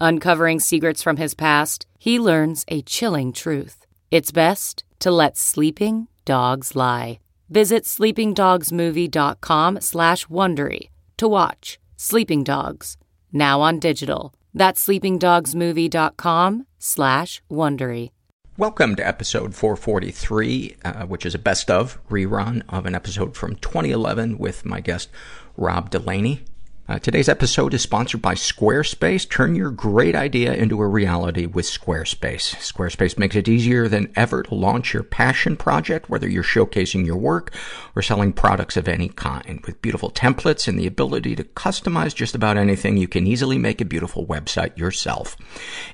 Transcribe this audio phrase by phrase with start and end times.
[0.00, 3.84] Uncovering secrets from his past, he learns a chilling truth.
[4.12, 7.18] It's best to let sleeping dogs lie.
[7.50, 12.96] Visit sleepingdogsmovie.com slash Wondery to watch Sleeping Dogs,
[13.32, 14.32] now on digital.
[14.54, 18.10] That's sleepingdogsmovie.com slash Wondery.
[18.56, 23.56] Welcome to episode 443, uh, which is a best of rerun of an episode from
[23.56, 25.10] 2011 with my guest,
[25.56, 26.44] Rob Delaney.
[26.88, 29.28] Uh, today's episode is sponsored by Squarespace.
[29.28, 32.54] Turn your great idea into a reality with Squarespace.
[32.56, 37.18] Squarespace makes it easier than ever to launch your passion project, whether you're showcasing your
[37.18, 37.54] work
[37.94, 39.60] or selling products of any kind.
[39.66, 43.82] With beautiful templates and the ability to customize just about anything, you can easily make
[43.82, 45.36] a beautiful website yourself.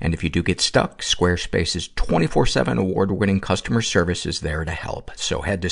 [0.00, 5.10] And if you do get stuck, Squarespace's 24-7 award-winning customer service is there to help.
[5.16, 5.68] So head to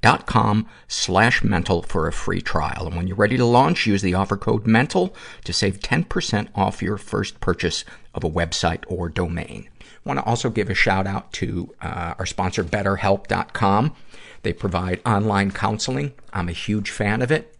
[0.00, 2.86] squarespace.com slash mental for a free trial.
[2.86, 6.82] And when you're ready to launch, use the offer code MENTAL to save 10% off
[6.82, 7.84] your first purchase
[8.14, 9.68] of a website or domain.
[9.80, 13.94] I want to also give a shout out to uh, our sponsor, BetterHelp.com.
[14.42, 16.12] They provide online counseling.
[16.32, 17.54] I'm a huge fan of it.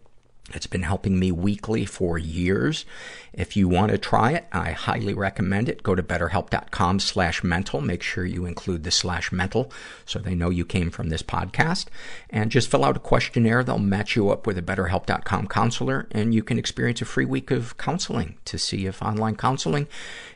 [0.55, 2.85] It's been helping me weekly for years.
[3.33, 5.83] If you want to try it, I highly recommend it.
[5.83, 7.81] Go to betterhelp.com slash mental.
[7.81, 9.71] Make sure you include the slash mental
[10.05, 11.85] so they know you came from this podcast.
[12.29, 13.63] And just fill out a questionnaire.
[13.63, 17.51] They'll match you up with a betterhelp.com counselor and you can experience a free week
[17.51, 19.87] of counseling to see if online counseling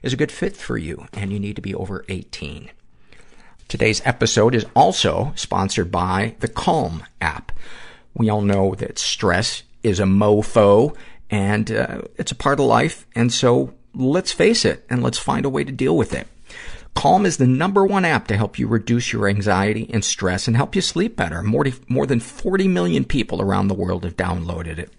[0.01, 2.71] is a good fit for you and you need to be over 18.
[3.67, 7.51] Today's episode is also sponsored by the Calm app.
[8.13, 10.95] We all know that stress is a mofo
[11.29, 13.05] and uh, it's a part of life.
[13.15, 16.27] And so let's face it and let's find a way to deal with it.
[16.95, 20.55] Calm is the number one app to help you reduce your anxiety and stress and
[20.55, 21.43] help you sleep better.
[21.43, 24.91] More, to, more than 40 million people around the world have downloaded it.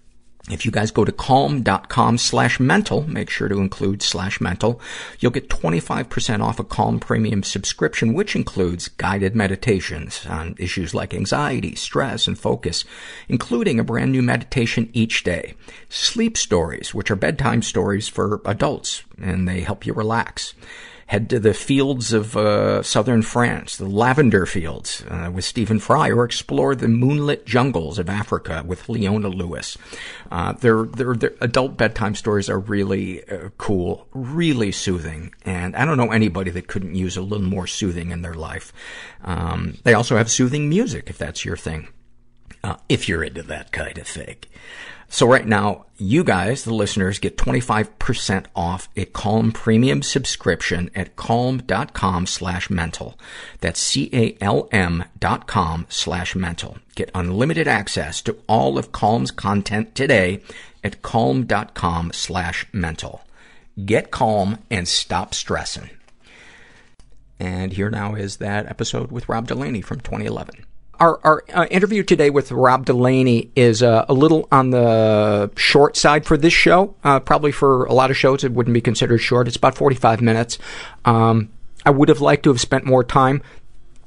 [0.49, 4.79] If you guys go to calm.com slash mental, make sure to include slash mental,
[5.19, 11.13] you'll get 25% off a Calm premium subscription, which includes guided meditations on issues like
[11.13, 12.85] anxiety, stress, and focus,
[13.27, 15.53] including a brand new meditation each day.
[15.89, 20.53] Sleep stories, which are bedtime stories for adults, and they help you relax
[21.07, 26.09] head to the fields of uh, southern France, the lavender fields uh, with Stephen Fry,
[26.09, 29.77] or explore the moonlit jungles of Africa with Leona Lewis.
[30.31, 35.85] Uh, their, their, their adult bedtime stories are really uh, cool, really soothing, and I
[35.85, 38.73] don't know anybody that couldn't use a little more soothing in their life.
[39.23, 41.87] Um, they also have soothing music, if that's your thing.
[42.67, 44.35] Uh, if you're into that kind of thing.
[45.07, 51.15] So right now, you guys, the listeners, get 25% off a Calm premium subscription at
[51.15, 53.17] calm.com slash mental.
[53.61, 56.77] That's C-A-L-M dot com slash mental.
[56.95, 60.41] Get unlimited access to all of Calm's content today
[60.83, 63.21] at calm.com slash mental.
[63.85, 65.89] Get calm and stop stressing.
[67.39, 70.66] And here now is that episode with Rob Delaney from 2011
[70.99, 75.95] our, our uh, interview today with Rob Delaney is uh, a little on the short
[75.95, 76.95] side for this show.
[77.03, 79.47] Uh, probably for a lot of shows, it wouldn't be considered short.
[79.47, 80.57] It's about 45 minutes.
[81.05, 81.49] Um,
[81.85, 83.41] I would have liked to have spent more time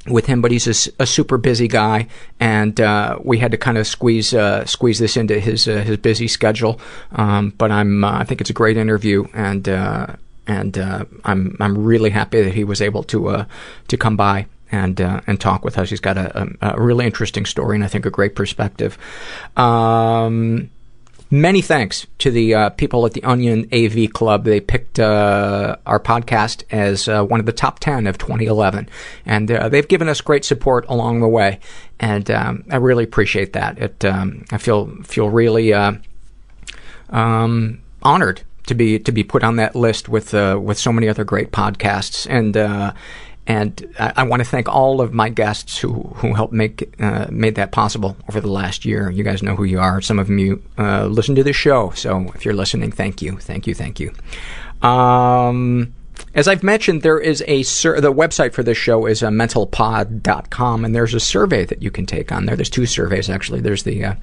[0.07, 2.09] with him, but he's a, a super busy guy,
[2.39, 5.99] and uh, we had to kind of squeeze uh, squeeze this into his uh, his
[5.99, 6.81] busy schedule.
[7.13, 10.77] Um, but I'm I think it's a great interview, and and
[11.25, 13.47] I'm I'm really happy that he was able to
[13.89, 15.91] to come by and uh, and talk with us.
[15.91, 18.99] He's got a, a, a, really interesting story and I think a great perspective.
[19.57, 20.71] Um,
[21.31, 24.45] many thanks to the uh, people at the Onion AV Club.
[24.45, 28.89] They picked uh, our podcast as uh, one of the top 10 of 2011.
[29.25, 31.61] And uh, they've given us great support along the way.
[31.99, 33.79] And um, I really appreciate that.
[33.79, 35.95] It, um, I feel, feel really uh,
[37.11, 41.09] um, honored to be to be put on that list with uh, with so many
[41.09, 42.57] other great podcasts and
[43.51, 47.27] and I, I want to thank all of my guests who who helped make uh,
[47.31, 49.11] made that possible over the last year.
[49.11, 50.01] You guys know who you are.
[50.01, 53.67] Some of you uh, listen to the show, so if you're listening, thank you, thank
[53.67, 54.13] you, thank you.
[54.89, 55.93] Um,
[56.35, 60.85] as I've mentioned, there is a sur- the website for this show is uh, mentalpod.com,
[60.85, 62.57] and there's a survey that you can take on there.
[62.57, 63.61] There's two surveys actually.
[63.61, 64.15] There's the uh,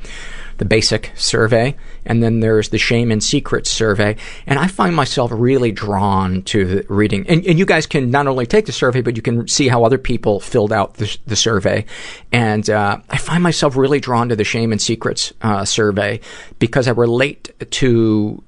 [0.57, 4.15] the basic survey, and then there's the shame and secrets survey.
[4.45, 7.27] And I find myself really drawn to reading.
[7.27, 9.83] And, and, you guys can not only take the survey, but you can see how
[9.83, 11.85] other people filled out the, the survey.
[12.31, 16.19] And uh, I find myself really drawn to the shame and secrets uh, survey
[16.59, 18.43] because I relate to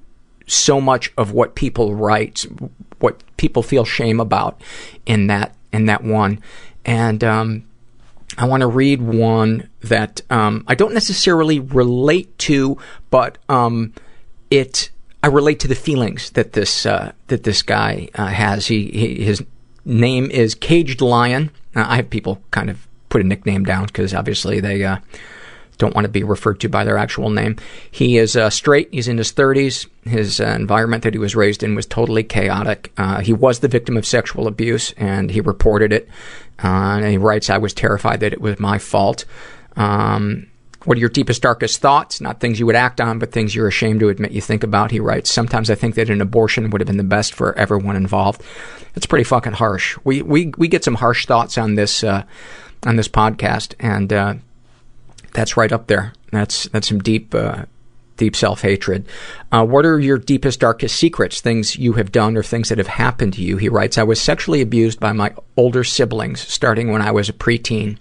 [0.50, 2.44] so much of what people write,
[2.98, 4.60] what people feel shame about
[5.06, 6.40] in that in that one.
[6.84, 7.64] And um,
[8.36, 12.78] I want to read one that um, I don't necessarily relate to,
[13.10, 13.92] but um,
[14.50, 14.90] it
[15.22, 18.66] I relate to the feelings that this uh, that this guy uh, has.
[18.66, 19.44] He, he, his
[19.84, 21.50] name is Caged Lion.
[21.76, 24.98] Uh, I have people kind of put a nickname down because obviously they uh,
[25.80, 27.56] don't want to be referred to by their actual name.
[27.90, 28.88] He is uh, straight.
[28.92, 29.88] He's in his 30s.
[30.04, 32.92] His uh, environment that he was raised in was totally chaotic.
[33.22, 36.08] he was the victim of sexual abuse, and he reported it.
[36.62, 39.24] Uh, and he writes, I was terrified that it was my fault.
[39.76, 40.46] Um,
[40.84, 42.20] what are your deepest, darkest thoughts?
[42.20, 44.90] Not things you would act on, but things you're ashamed to admit you think about.
[44.90, 47.96] He writes, Sometimes I think that an abortion would have been the best for everyone
[47.96, 48.42] involved.
[48.94, 49.98] It's pretty fucking harsh.
[50.04, 52.24] We, we, we get some harsh thoughts on this, uh,
[52.84, 54.34] on this podcast, and, uh,
[55.32, 56.12] that's right up there.
[56.30, 57.64] That's, that's some deep, uh,
[58.20, 59.06] deep self hatred.
[59.50, 61.40] Uh, what are your deepest, darkest secrets?
[61.40, 63.56] Things you have done or things that have happened to you?
[63.56, 67.32] He writes, I was sexually abused by my older siblings starting when I was a
[67.32, 67.98] preteen.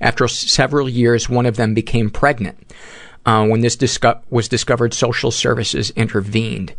[0.00, 2.58] After several years, one of them became pregnant.
[3.26, 6.72] Uh, when this disco- was discovered, social services intervened.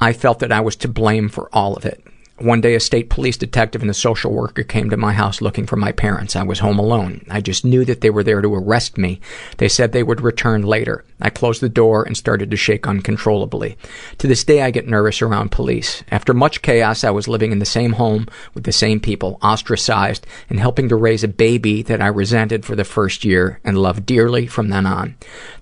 [0.00, 2.04] I felt that I was to blame for all of it.
[2.38, 5.66] One day, a state police detective and a social worker came to my house looking
[5.66, 6.34] for my parents.
[6.34, 7.24] I was home alone.
[7.30, 9.20] I just knew that they were there to arrest me.
[9.58, 11.04] They said they would return later.
[11.20, 13.78] I closed the door and started to shake uncontrollably.
[14.18, 16.02] To this day, I get nervous around police.
[16.10, 20.26] After much chaos, I was living in the same home with the same people, ostracized,
[20.50, 24.06] and helping to raise a baby that I resented for the first year and loved
[24.06, 25.14] dearly from then on.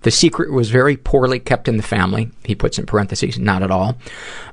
[0.02, 2.30] The secret was very poorly kept in the family.
[2.44, 3.98] He puts in parentheses, not at all.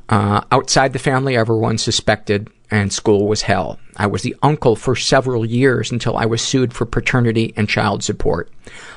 [0.09, 2.08] Uh, outside the family, everyone suspected,
[2.71, 3.79] and school was hell.
[3.95, 8.03] I was the uncle for several years until I was sued for paternity and child
[8.03, 8.49] support.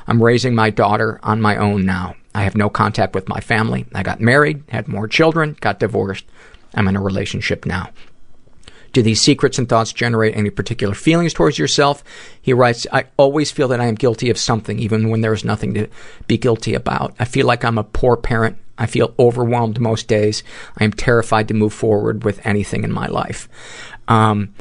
[0.07, 2.15] I'm raising my daughter on my own now.
[2.35, 3.85] I have no contact with my family.
[3.93, 6.25] I got married, had more children, got divorced.
[6.73, 7.89] I'm in a relationship now.
[8.93, 12.03] Do these secrets and thoughts generate any particular feelings towards yourself?
[12.39, 15.43] He writes, I always feel that I am guilty of something, even when there is
[15.43, 15.87] nothing to
[16.27, 17.15] be guilty about.
[17.19, 20.43] I feel like I'm a poor parent I feel overwhelmed most days.
[20.77, 23.47] I am terrified to move forward with anything in my life.
[24.07, 24.53] Um,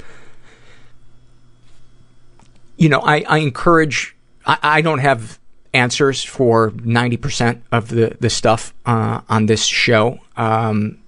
[2.76, 4.14] you know, I, I encourage,
[4.44, 5.38] I, I, don't have
[5.74, 10.20] answers for 90% of the, the stuff uh, on this show.
[10.36, 10.98] Um,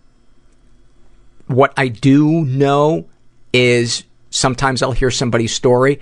[1.46, 3.06] what I do know
[3.52, 6.00] is sometimes I'll hear somebody's story,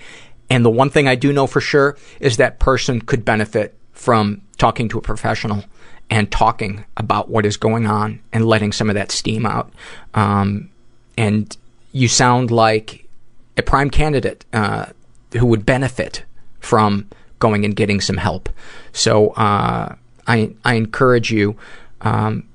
[0.48, 4.42] and the one thing I do know for sure is that person could benefit from
[4.58, 5.64] talking to a professional
[6.12, 9.72] and talking about what is going on and letting some of that steam out.
[10.12, 10.68] Um,
[11.16, 11.56] and
[11.92, 13.08] you sound like
[13.56, 14.86] a prime candidate uh,
[15.32, 16.22] who would benefit
[16.60, 18.50] from going and getting some help.
[18.92, 19.94] So uh,
[20.26, 21.56] I I encourage you.
[22.02, 22.46] Um,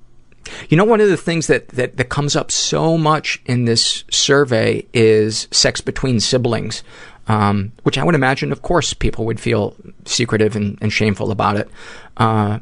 [0.70, 4.04] you know, one of the things that, that, that comes up so much in this
[4.12, 6.84] survey is sex between siblings,
[7.28, 11.58] um, which I would imagine, of course, people would feel secretive and, and shameful about
[11.58, 11.70] it.
[12.16, 12.60] Uh,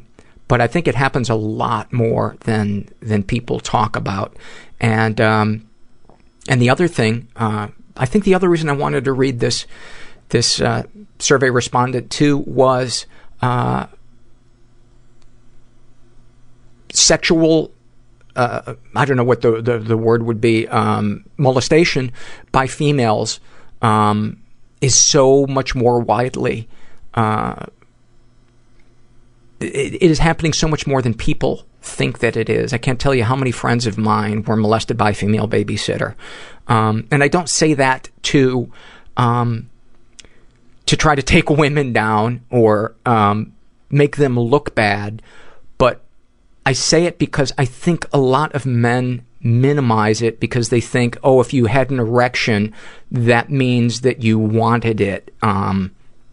[0.47, 4.35] but I think it happens a lot more than than people talk about.
[4.79, 5.69] And um,
[6.47, 9.65] and the other thing, uh, I think the other reason I wanted to read this
[10.29, 10.83] this uh,
[11.19, 13.05] survey respondent to was
[13.41, 13.87] uh,
[16.91, 17.71] sexual.
[18.35, 20.67] Uh, I don't know what the, the, the word would be.
[20.67, 22.11] Um, molestation
[22.51, 23.39] by females
[23.81, 24.41] um,
[24.81, 26.67] is so much more widely
[27.13, 27.67] uh,
[29.65, 32.73] it, it is happening so much more than people think that it is.
[32.73, 36.15] I can't tell you how many friends of mine were molested by a female babysitter.
[36.67, 38.71] Um, and I don't say that to,
[39.17, 39.69] um,
[40.87, 43.53] to try to take women down or, um,
[43.89, 45.21] make them look bad,
[45.77, 46.01] but
[46.65, 51.17] I say it because I think a lot of men minimize it because they think,
[51.23, 52.73] oh, if you had an erection,
[53.11, 55.33] that means that you wanted it.
[55.43, 55.91] Um,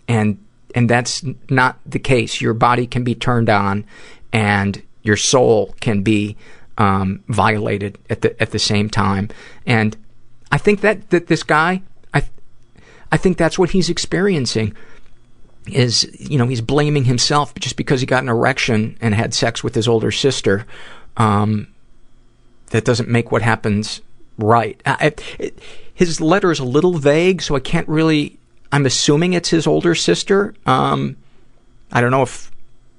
[0.08, 0.38] and,
[0.74, 2.40] and that's not the case.
[2.40, 3.84] Your body can be turned on
[4.32, 6.36] and your soul can be,
[6.78, 9.28] um, violated at the, at the same time.
[9.66, 9.96] And
[10.50, 11.82] I think that, that this guy,
[12.14, 12.24] I,
[13.10, 14.74] I think that's what he's experiencing
[15.66, 19.62] is, you know, he's blaming himself just because he got an erection and had sex
[19.62, 20.66] with his older sister.
[21.16, 21.68] Um,
[22.70, 24.00] that doesn't make what happens
[24.38, 24.80] right.
[24.86, 25.58] I, it,
[25.94, 28.38] his letter is a little vague, so I can't really.
[28.72, 30.54] I'm assuming it's his older sister.
[30.66, 31.16] Um,
[31.92, 32.50] I don't know if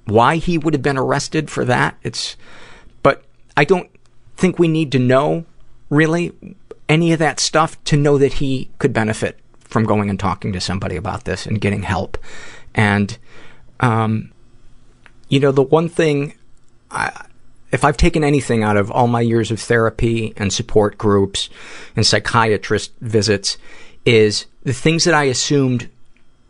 [0.06, 1.96] why he would have been arrested for that.
[2.02, 2.36] It's,
[3.02, 3.24] but
[3.56, 3.90] I don't
[4.36, 5.44] think we need to know
[5.90, 6.32] really
[6.88, 10.60] any of that stuff to know that he could benefit from going and talking to
[10.60, 12.16] somebody about this and getting help.
[12.74, 13.16] And,
[13.80, 14.32] um,
[15.28, 16.34] you know, the one thing
[16.90, 17.26] I,
[17.72, 21.48] if I've taken anything out of all my years of therapy and support groups
[21.96, 23.58] and psychiatrist visits
[24.04, 25.88] is the things that I assumed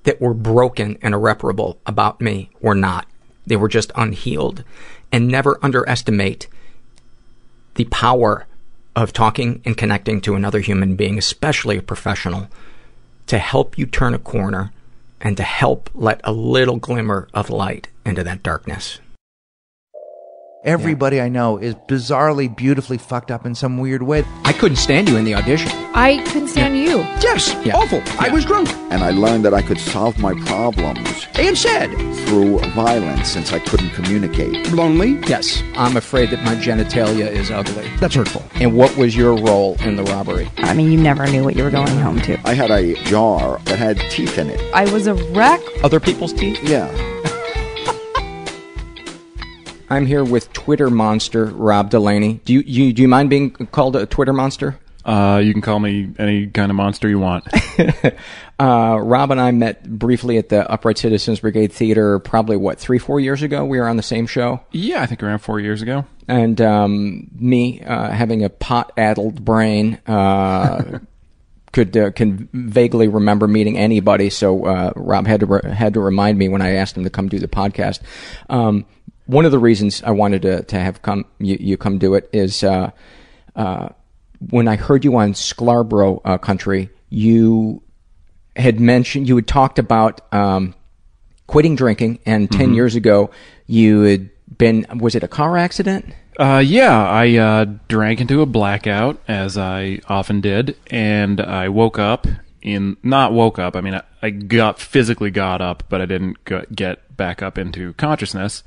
[0.05, 3.07] that were broken and irreparable about me were not.
[3.47, 4.65] They were just unhealed.
[5.13, 6.49] And never underestimate
[7.75, 8.47] the power
[8.97, 12.49] of talking and connecting to another human being, especially a professional,
[13.27, 14.73] to help you turn a corner
[15.21, 18.99] and to help let a little glimmer of light into that darkness.
[20.65, 24.25] Everybody I know is bizarrely, beautifully fucked up in some weird way.
[24.47, 25.71] I couldn't stand you in the audition.
[25.95, 27.01] I couldn't stand you.
[27.21, 27.77] Yes, Yeah.
[27.77, 28.03] awful.
[28.19, 31.91] I was drunk and I learned that I could solve my problems and sad.
[32.25, 34.73] through violence since I couldn't communicate.
[34.73, 35.19] Lonely.
[35.29, 37.87] Yes, I'm afraid that my genitalia is ugly.
[38.01, 38.43] That's hurtful.
[38.55, 40.51] And what was your role in the robbery?
[40.57, 42.39] I mean, you never knew what you were going home to.
[42.49, 44.61] I had a jar that had teeth in it.
[44.75, 45.61] I was a wreck.
[45.83, 46.59] Other people's teeth?
[46.65, 46.89] Yeah.
[49.95, 52.41] I'm here with Twitter monster Rob Delaney.
[52.45, 54.77] Do you, you do you mind being called a Twitter monster?
[55.05, 57.47] Uh, you can call me any kind of monster you want.
[58.57, 63.01] Uh, Rob and I met briefly at the Upright Citizens Brigade Theater probably what three
[63.01, 63.65] four years ago.
[63.65, 66.05] We were on the same show, yeah, I think around four years ago.
[66.29, 70.01] and um, me uh, having a pot-addled brain.
[70.07, 71.01] Uh,
[71.73, 76.01] could uh, can vaguely remember meeting anybody, so uh, Rob had to re- had to
[76.01, 78.01] remind me when I asked him to come do the podcast.
[78.49, 78.87] Um,
[79.27, 82.29] one of the reasons I wanted to to have come you, you come do it
[82.33, 82.91] is uh,
[83.57, 83.89] uh,
[84.51, 87.83] when I heard you on Scarborough uh, Country, you
[88.57, 90.75] had mentioned you had talked about um,
[91.47, 93.31] quitting drinking, and 10 years ago
[93.67, 96.15] you had been was it a car accident?
[96.39, 101.99] Uh, yeah, I uh, drank into a blackout, as I often did, and I woke
[101.99, 102.27] up
[102.61, 103.77] in not woke up.
[103.77, 106.39] I mean, I, I got physically got up, but I didn't
[106.75, 108.65] get back up into consciousness.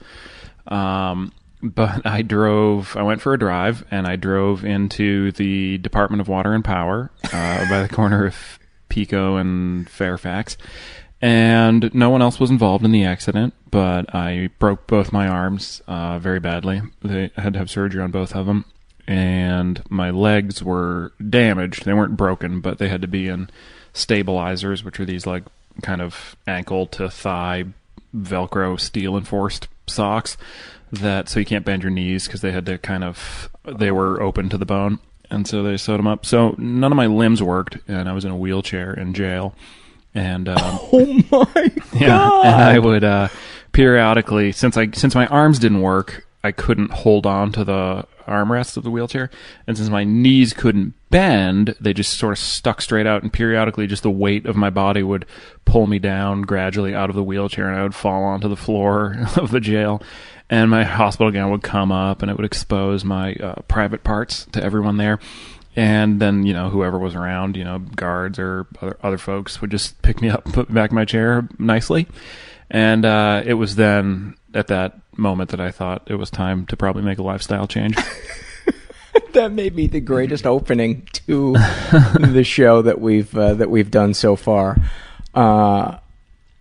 [0.67, 1.31] Um,
[1.61, 2.95] but I drove.
[2.95, 7.11] I went for a drive, and I drove into the Department of Water and Power
[7.25, 8.59] uh, by the corner of
[8.89, 10.57] Pico and Fairfax.
[11.19, 15.81] And no one else was involved in the accident, but I broke both my arms
[15.87, 16.81] uh, very badly.
[17.01, 18.65] They had to have surgery on both of them,
[19.07, 21.85] and my legs were damaged.
[21.85, 23.49] They weren't broken, but they had to be in
[23.93, 25.43] stabilizers, which are these like
[25.81, 27.65] kind of ankle to thigh
[28.15, 30.37] Velcro steel enforced socks
[30.91, 34.21] that so you can't bend your knees because they had to kind of they were
[34.21, 36.25] open to the bone and so they sewed them up.
[36.25, 39.53] So none of my limbs worked and i was in a wheelchair in jail
[40.13, 40.57] and um,
[40.93, 43.27] Oh my yeah and i would uh
[43.73, 48.77] periodically since i since my arms didn't work i couldn't hold on to the armrests
[48.77, 49.29] of the wheelchair
[49.65, 53.87] and since my knees couldn't bend they just sort of stuck straight out and periodically
[53.87, 55.25] just the weight of my body would
[55.65, 59.15] pull me down gradually out of the wheelchair and i would fall onto the floor
[59.35, 60.01] of the jail.
[60.49, 64.45] And my hospital gown would come up and it would expose my uh, private parts
[64.53, 65.19] to everyone there.
[65.75, 69.69] And then you know whoever was around you know guards or other, other folks would
[69.69, 72.07] just pick me up put me back in my chair nicely
[72.69, 76.75] and uh, it was then at that moment that i thought it was time to
[76.77, 77.95] probably make a lifestyle change
[79.33, 81.53] that may be the greatest opening to
[82.19, 84.77] the show that we've uh, that we've done so far.
[85.33, 85.97] Uh,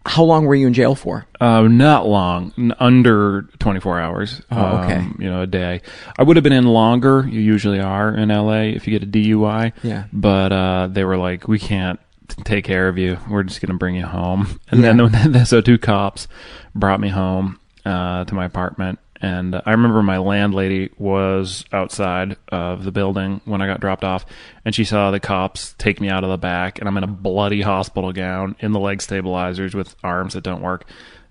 [0.04, 1.26] how long were you in jail for?
[1.40, 4.40] Uh, not long, n- under 24 hours.
[4.52, 4.96] Oh, okay.
[4.96, 5.82] Um, you know, a day.
[6.16, 7.26] I would have been in longer.
[7.28, 9.72] You usually are in LA if you get a DUI.
[9.82, 10.04] Yeah.
[10.12, 11.98] But uh, they were like, we can't
[12.44, 13.18] take care of you.
[13.28, 14.60] We're just going to bring you home.
[14.70, 15.08] And Yeah.
[15.08, 16.28] then, so two cops
[16.74, 22.84] brought me home uh, to my apartment And I remember my landlady was outside of
[22.84, 24.26] the building when I got dropped off,
[24.64, 27.06] and she saw the cops take me out of the back, and I'm in a
[27.08, 30.84] bloody hospital gown in the leg stabilizers with arms that don't work.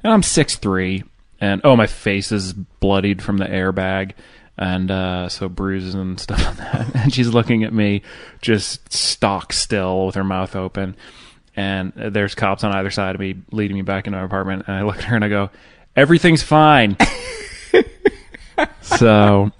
[0.03, 1.03] And I'm six three,
[1.39, 4.13] and oh, my face is bloodied from the airbag,
[4.57, 6.95] and uh, so bruises and stuff on that.
[7.05, 8.01] And she's looking at me,
[8.41, 10.95] just stock still with her mouth open.
[11.55, 14.65] And there's cops on either side of me leading me back into my apartment.
[14.67, 15.49] And I look at her and I go,
[15.95, 16.97] "Everything's fine."
[18.81, 19.51] so,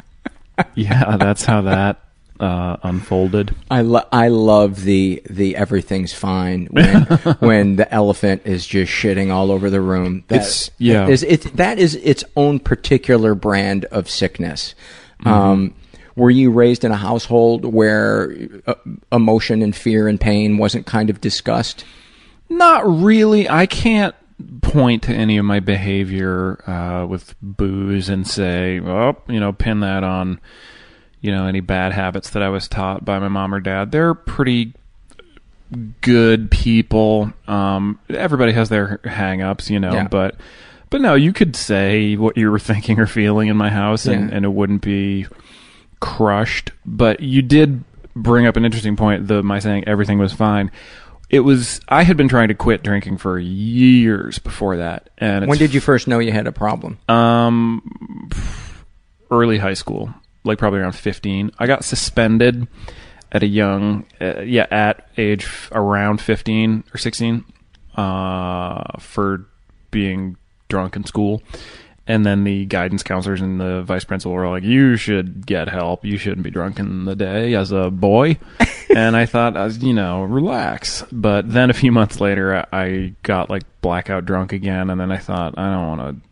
[0.76, 2.05] yeah, that's how that
[2.40, 3.56] uh, unfolded.
[3.72, 7.02] I lo- I love the the everything's fine when
[7.40, 10.24] when the elephant is just shitting all over the room.
[10.28, 11.08] That It's- yeah.
[11.08, 14.76] is it that is its own particular brand of sickness.
[15.22, 15.28] Mm-hmm.
[15.30, 15.74] Um,
[16.18, 18.36] were you raised in a household where
[18.68, 18.76] uh,
[19.12, 21.84] emotion and fear and pain wasn't kind of discussed?
[22.50, 23.50] Not really.
[23.50, 24.16] I can't
[24.62, 29.80] point to any of my behavior uh, with booze and say, "Oh, you know, pin
[29.82, 30.40] that on."
[31.26, 33.92] You know, any bad habits that I was taught by my mom or dad.
[33.92, 34.74] They're pretty
[36.02, 37.34] good people.
[37.48, 40.08] Um, everybody has their hang-ups, you know, Yeah.
[40.08, 40.36] but
[40.92, 44.30] but no, you could say what you were thinking or feeling in my house, and,
[44.30, 44.36] Yeah.
[44.36, 45.26] and it wouldn't be
[46.00, 46.72] crushed.
[46.86, 47.84] But you did
[48.16, 49.28] bring up an interesting point.
[49.28, 50.70] The my saying everything was fine.
[51.32, 51.82] It was.
[51.90, 55.82] I had been trying to quit drinking for years before that, and When did you
[55.82, 57.00] first know you had a problem?
[57.10, 57.82] um,
[59.32, 60.14] early high school,
[60.46, 61.52] like probably around 15.
[61.60, 62.68] I got suspended
[63.32, 67.44] at a young, uh, yeah, at age f- around 15 or 16,
[67.96, 69.48] uh, for
[69.92, 70.38] being
[70.70, 71.42] drunk in school.
[72.08, 76.06] And then the guidance counselors and the vice principal were like, "You should get help.
[76.06, 78.38] You shouldn't be drunk in the day as a boy."
[78.96, 81.04] and I thought, uh, you know, relax.
[81.12, 85.18] But then a few months later, I got like blackout drunk again, and then I
[85.18, 86.30] thought, I don't want to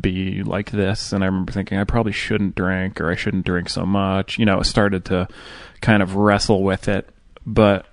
[0.00, 3.68] be like this and i remember thinking i probably shouldn't drink or i shouldn't drink
[3.68, 4.38] so much.
[4.38, 5.28] You know I started to
[5.80, 7.08] kind of wrestle with it.
[7.44, 7.86] But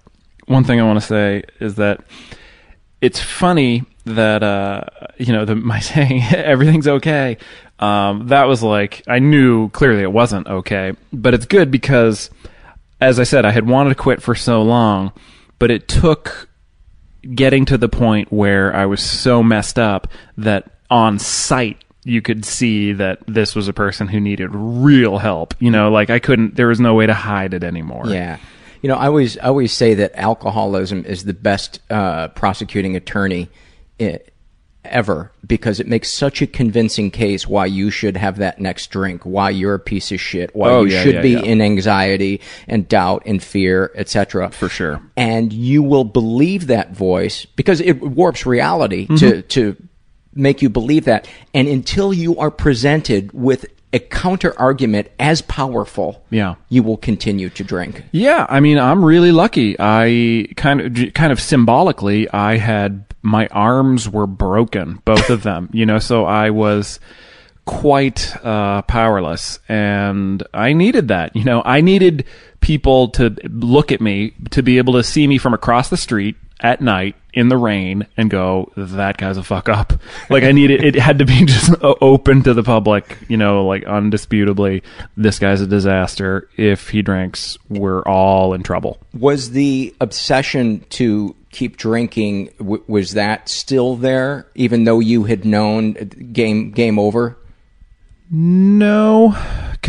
[0.46, 2.04] one thing i want to say is that
[3.02, 4.84] it's funny that uh
[5.18, 7.38] you know the my saying everything's okay.
[7.80, 10.94] Um that was like i knew clearly it wasn't okay.
[11.12, 12.30] But it's good because
[13.02, 15.14] as i said i had wanted to quit for so long
[15.58, 16.50] but it took
[17.36, 20.08] getting to the point where I was so messed up
[20.38, 25.54] that on sight you could see that this was a person who needed real help.
[25.60, 28.04] You know, like I couldn't there was no way to hide it anymore.
[28.08, 28.38] Yeah.
[28.82, 33.50] You know, I always I always say that alcoholism is the best uh, prosecuting attorney
[34.00, 34.20] i-
[34.86, 39.24] ever because it makes such a convincing case why you should have that next drink,
[39.24, 41.42] why you're a piece of shit, why Oh, you yeah, should yeah, be yeah.
[41.42, 44.50] in anxiety and doubt and fear, etc.
[44.52, 45.02] For sure.
[45.18, 49.16] And you will believe that voice because it warps reality Mm-hmm.
[49.18, 49.76] to to
[50.40, 51.28] make you believe that.
[51.54, 56.56] And until you are presented with a counter argument as powerful, Yeah.
[56.70, 58.04] you will continue to drink.
[58.12, 59.76] Yeah, I mean, I'm really lucky.
[59.80, 65.70] I kind of, kind of symbolically, I had my arms were broken, both of them.
[65.74, 67.00] You know, so I was
[67.66, 71.36] quite uh, powerless, and I needed that.
[71.36, 72.26] You know, I needed
[72.62, 76.36] people to look at me to be able to see me from across the street
[76.60, 79.94] at night in the rain and go, "That guy's a fuck up."
[80.30, 83.18] Like I needed it had to be just open to the public.
[83.28, 84.84] You know, like undisputably,
[85.18, 86.48] this guy's a disaster.
[86.56, 89.00] If he drinks, we're all in trouble.
[89.14, 95.46] Was the obsession to keep drinking w- was that still there, even though you had
[95.46, 97.38] known uh, game game over?
[98.30, 99.36] No,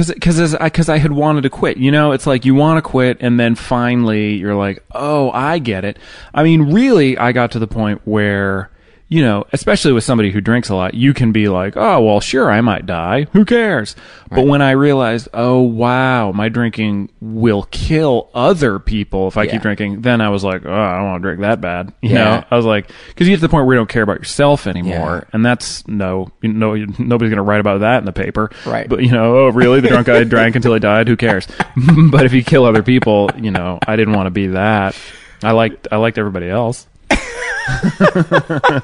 [0.09, 1.77] because because because I had wanted to quit.
[1.77, 5.59] You know, it's like you want to quit, and then finally you're like, oh, I
[5.59, 5.99] get it.
[6.35, 8.71] I mean, really, I got to the point where.
[9.12, 12.20] You know, especially with somebody who drinks a lot, you can be like, "Oh, well,
[12.20, 13.27] sure, I might die.
[13.33, 13.96] Who cares?"
[14.31, 19.51] But when I realized, "Oh, wow, my drinking will kill other people if I Yeah.
[19.51, 22.11] keep drinking," then I was like, "Oh, I don't want to drink that bad." You
[22.11, 22.25] Yeah.
[22.25, 24.18] know, I was like, because you get to the point where you don't care about
[24.18, 25.31] yourself anymore, Yeah.
[25.33, 28.88] and that's no, you know, nobody's going to write about that in the paper, Right.
[28.88, 29.81] But you know, oh, really?
[29.81, 31.09] The drunk guy drank until he died.
[31.09, 31.49] Who cares?
[32.12, 34.96] but if you kill other people, you know, I didn't want to be that.
[35.42, 36.87] I liked, I liked everybody else.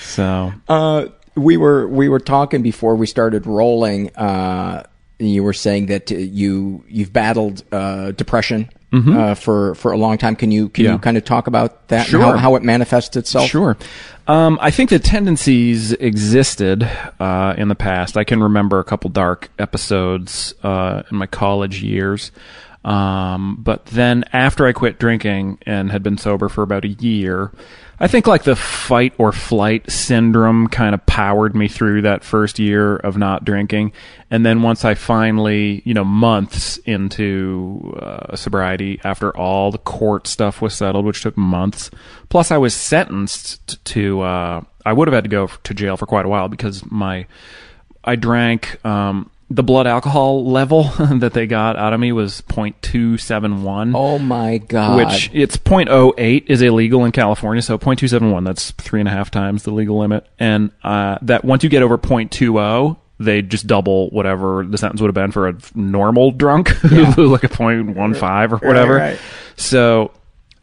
[0.00, 4.14] so Uh, we were we were talking before we started rolling.
[4.16, 4.84] Uh,
[5.18, 10.36] you were saying that you you've battled uh, depression uh, for for a long time.
[10.36, 10.86] Can you can Mm-hmm.
[10.88, 10.92] Yeah.
[10.92, 12.00] you kind of talk about that?
[12.02, 12.20] and Sure.
[12.22, 13.48] how, how it manifests itself?
[13.50, 13.76] Sure.
[14.28, 16.88] Um, I think the tendencies existed
[17.20, 18.16] uh, in the past.
[18.16, 22.30] I can remember a couple dark episodes uh, in my college years.
[22.84, 27.50] Um, but then after I quit drinking and had been sober for about a year,
[27.98, 32.58] I think like the fight or flight syndrome kind of powered me through that first
[32.58, 33.92] year of not drinking.
[34.30, 40.26] And then once I finally, you know, months into uh, sobriety, after all the court
[40.26, 41.90] stuff was settled, which took months,
[42.28, 46.06] plus I was sentenced to, uh, I would have had to go to jail for
[46.06, 47.26] quite a while because my,
[48.02, 53.92] I drank, um, the blood alcohol level that they got out of me was 0.271.
[53.94, 54.96] Oh my god!
[54.96, 59.62] Which it's 0.08 is illegal in California, so 0.271 that's three and a half times
[59.62, 64.64] the legal limit, and uh, that once you get over 0.20, they just double whatever
[64.64, 68.96] the sentence would have been for a normal drunk who like a 0.15 or whatever.
[68.96, 69.18] right.
[69.56, 70.10] So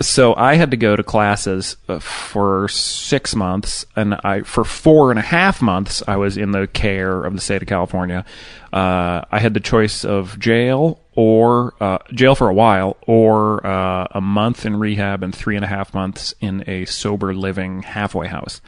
[0.07, 5.11] so I had to go to classes uh, for six months, and I for four
[5.11, 8.25] and a half months I was in the care of the state of California.
[8.71, 14.07] Uh, I had the choice of jail or uh, jail for a while, or uh,
[14.11, 18.27] a month in rehab and three and a half months in a sober living halfway
[18.27, 18.61] house.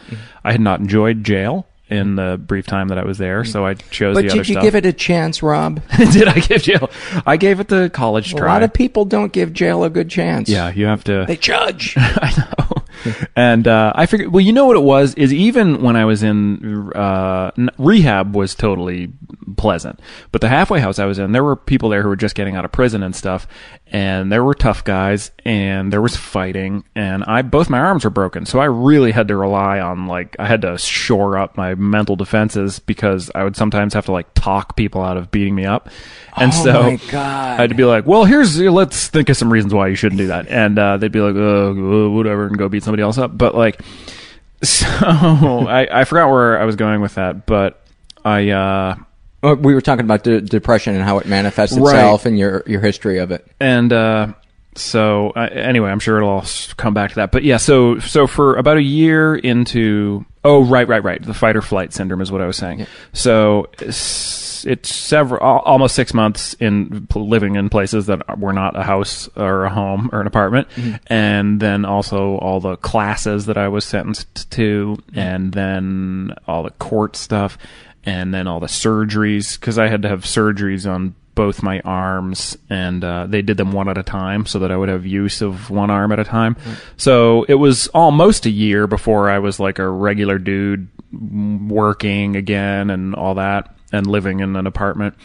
[0.44, 3.76] I had not enjoyed jail in the brief time that I was there, so I
[3.76, 4.64] chose But the did you stuff.
[4.64, 5.82] give it a chance, Rob?
[5.98, 6.90] Did I give jail?
[7.26, 8.48] I gave it the college A try.
[8.48, 10.50] A lot of people don't give jail a good chance.
[10.50, 11.26] yeah, you have to.
[11.28, 11.94] They judge.
[11.98, 12.73] I know.
[13.36, 16.24] and uh, I figured, well, you know what it was is even when I was
[16.24, 19.12] in uh, rehab was totally
[19.58, 20.00] pleasant,
[20.32, 22.56] but the halfway house I was in, there were people there who were just getting
[22.56, 23.48] out of prison and stuff,
[23.88, 28.10] and there were tough guys, and there was fighting, and I both my arms were
[28.10, 31.76] broken, so I really had to rely on like I had to shore up my
[31.76, 35.66] mental defenses because I would sometimes have to like talk people out of beating me
[35.66, 35.90] up,
[36.38, 37.60] and Oh so my God.
[37.60, 40.20] I had to be like, well, here's let's think of some reasons why you shouldn't
[40.20, 43.36] do that, and uh, they'd be like, oh, whatever, and go beat somebody else up.
[43.38, 43.82] But like,
[44.64, 47.82] so I I forgot where I was going with that, but
[48.24, 48.96] I uh
[49.42, 51.96] we were talking about de- depression and how it manifests Right.
[51.96, 53.46] itself and your your history of it.
[53.60, 54.34] and uh
[54.76, 56.46] so uh, anyway, I'm sure it'll all
[56.78, 57.32] come back to that.
[57.32, 61.22] But yeah, so so for about a year into oh right right right.
[61.22, 62.86] The fight or flight syndrome is what I was saying.
[63.14, 68.84] So it's, it's several almost six months in living in places that were not a
[68.84, 70.68] house or a home or an apartment,
[71.08, 76.72] and then also all the classes that I was sentenced to, and then all the
[76.72, 77.58] court stuff,
[78.06, 82.58] and then all the surgeries because I had to have surgeries on both my arms
[82.70, 85.42] and uh, they did them one at a time so that I would have use
[85.42, 86.56] of one arm at a time.
[86.98, 92.36] So it was almost a year before I was like a regular dude mm, working
[92.36, 95.16] again and all that and living in an apartment.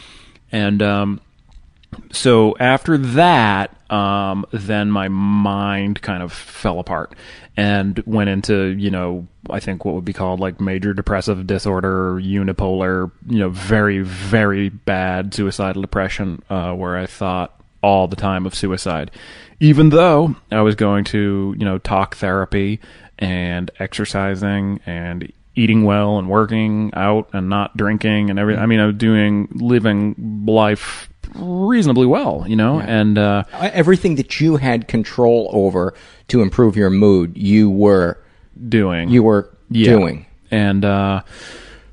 [0.51, 1.21] And um,
[2.11, 7.13] so after that, um, then my mind kind of fell apart
[7.59, 12.13] and went into, you know, I think what would be called like major depressive disorder,
[12.13, 18.45] unipolar, you know, very, very bad suicidal depression, uh, where I thought all the time
[18.45, 19.11] of suicide,
[19.59, 22.79] even though I was going to, you know, talk therapy
[23.17, 28.63] and exercising and eating well and working out and not drinking and everything.
[28.63, 34.39] I mean, I was doing living life reasonably well, you know, and uh, everything that
[34.39, 35.93] you had control over
[36.29, 38.17] to improve your mood, you were
[38.67, 39.09] doing.
[39.09, 39.91] You were Yeah.
[39.91, 40.25] doing.
[40.51, 41.21] And uh,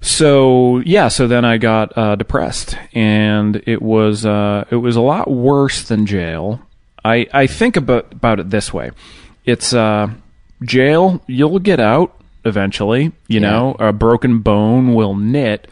[0.00, 5.00] so yeah, so then I got uh, depressed, and it was uh, it was a
[5.00, 6.60] lot worse than jail.
[7.04, 8.90] I I think about about it this way:
[9.44, 10.08] it's uh,
[10.62, 11.20] jail.
[11.26, 13.12] You'll get out eventually.
[13.28, 15.68] You know, a broken bone will knit.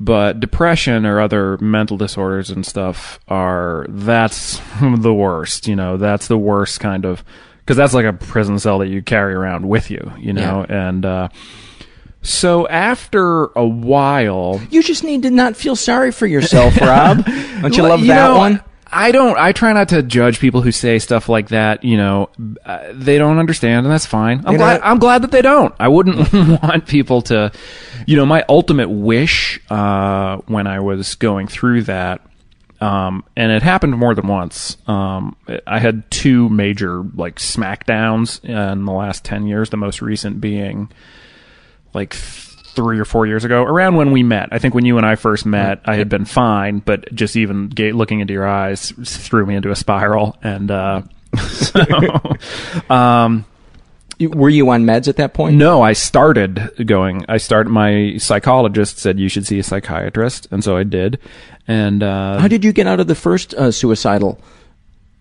[0.00, 5.66] But depression or other mental disorders and stuff are that's the worst.
[5.66, 7.24] You know, that's the worst kind of
[7.60, 10.12] because that's like a prison cell that you carry around with you.
[10.18, 11.28] You know, and uh,
[12.22, 17.24] so after a while, You just need to not feel sorry for yourself, Rob.
[17.24, 18.62] Don't you love that know, one?
[18.90, 19.38] I don't.
[19.38, 21.84] I try not to judge people who say stuff like that.
[21.84, 22.30] You know,
[22.64, 24.42] uh, they don't understand, and that's fine.
[24.46, 24.80] I'm You glad.
[24.80, 24.86] what?
[24.86, 25.74] I'm glad that they don't.
[25.78, 27.52] I wouldn't want people to.
[28.06, 32.22] You know, my ultimate wish uh, when I was going through that,
[32.80, 34.76] um, and it happened more than once.
[34.86, 39.70] Um, I had two major like smackdowns in the last ten years.
[39.70, 40.90] The most recent being
[41.92, 42.14] like
[42.78, 44.50] three or four years ago, around when we met.
[44.52, 47.70] I think when you and I first met, I had been fine, but just even
[47.70, 50.36] ga- looking into your eyes threw me into a spiral.
[50.44, 51.02] And uh,
[51.50, 51.80] so,
[52.88, 53.44] um,
[54.20, 55.56] Were you on meds at that point?
[55.56, 57.24] no, I started going.
[57.28, 57.68] I started.
[57.70, 61.18] My psychologist said you should see a psychiatrist, and so I did.
[61.66, 64.40] And uh, How did you get out of the first uh, suicidal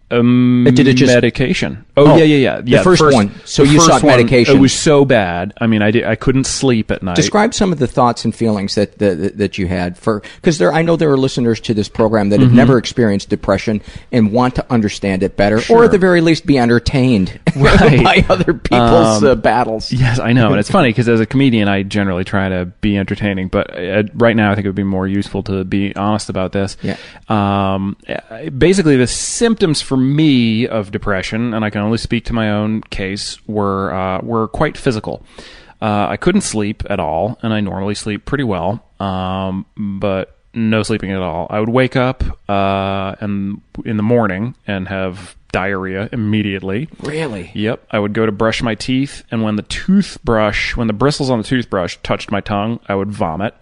[0.10, 1.84] Um, did it just- medication?
[1.98, 2.62] Oh, Oh, yeah, yeah, yeah.
[2.62, 2.84] the yeah.
[2.84, 3.32] first one.
[3.44, 4.56] So you first sought one, medication.
[4.56, 5.54] It was so bad.
[5.60, 7.16] I mean, I did, I couldn't sleep at night.
[7.18, 10.72] Describe some of the thoughts and feelings that that, that you had for because there
[10.72, 12.56] I know there are listeners to this program that have Mm-hmm.
[12.58, 16.58] never experienced depression and want to understand it better, or at the very least be
[16.58, 18.04] entertained Right.
[18.04, 19.92] by other people's Um, uh, battles.
[19.92, 22.98] Yes, I know, and it's funny because as a comedian, I generally try to be
[22.98, 26.30] entertaining, but uh, right now, I think it would be more useful to be honest
[26.30, 26.78] about this.
[26.84, 26.98] Yeah.
[27.30, 27.98] Um,
[28.58, 32.82] basically, the symptoms for me of depression, and I can only speak to my own
[32.82, 35.24] case, were uh, were quite physical.
[35.82, 40.82] Uh, I couldn't sleep at all, and I normally sleep pretty well, um, but no
[40.82, 41.46] sleeping at all.
[41.52, 46.90] I would wake up uh, and in the morning and have diarrhea immediately.
[47.02, 47.52] Really?
[47.54, 47.88] Yep.
[47.92, 51.38] I would go to brush my teeth, and when the toothbrush, when the bristles on
[51.38, 53.56] the toothbrush touched my tongue, I would vomit.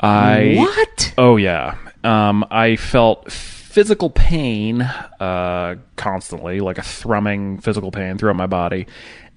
[0.00, 1.14] I What?
[1.18, 1.76] Oh yeah.
[2.04, 8.86] Um, I felt physical pain uh, constantly, like a thrumming physical pain throughout my body,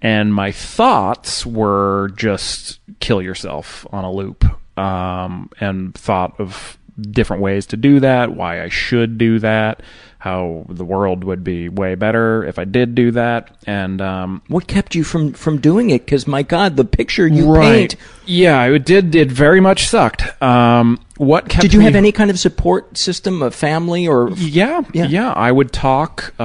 [0.02, 4.46] and my thoughts were just kill yourself on a loop.
[4.78, 9.82] Um, and thought of different ways to do that, why I should do that,
[10.20, 14.68] how the world would be way better if I did do that, and um, What
[14.68, 16.06] kept you from from doing it?
[16.06, 17.96] Because my God, the picture you paint.
[18.26, 19.16] Yeah, it did.
[19.16, 20.40] It very much sucked.
[20.42, 24.30] Um, what kept Did you me- have any kind of support system, a family, or
[24.38, 25.06] Yeah, Yeah.
[25.08, 26.34] yeah, I would talk.
[26.40, 26.44] Uh,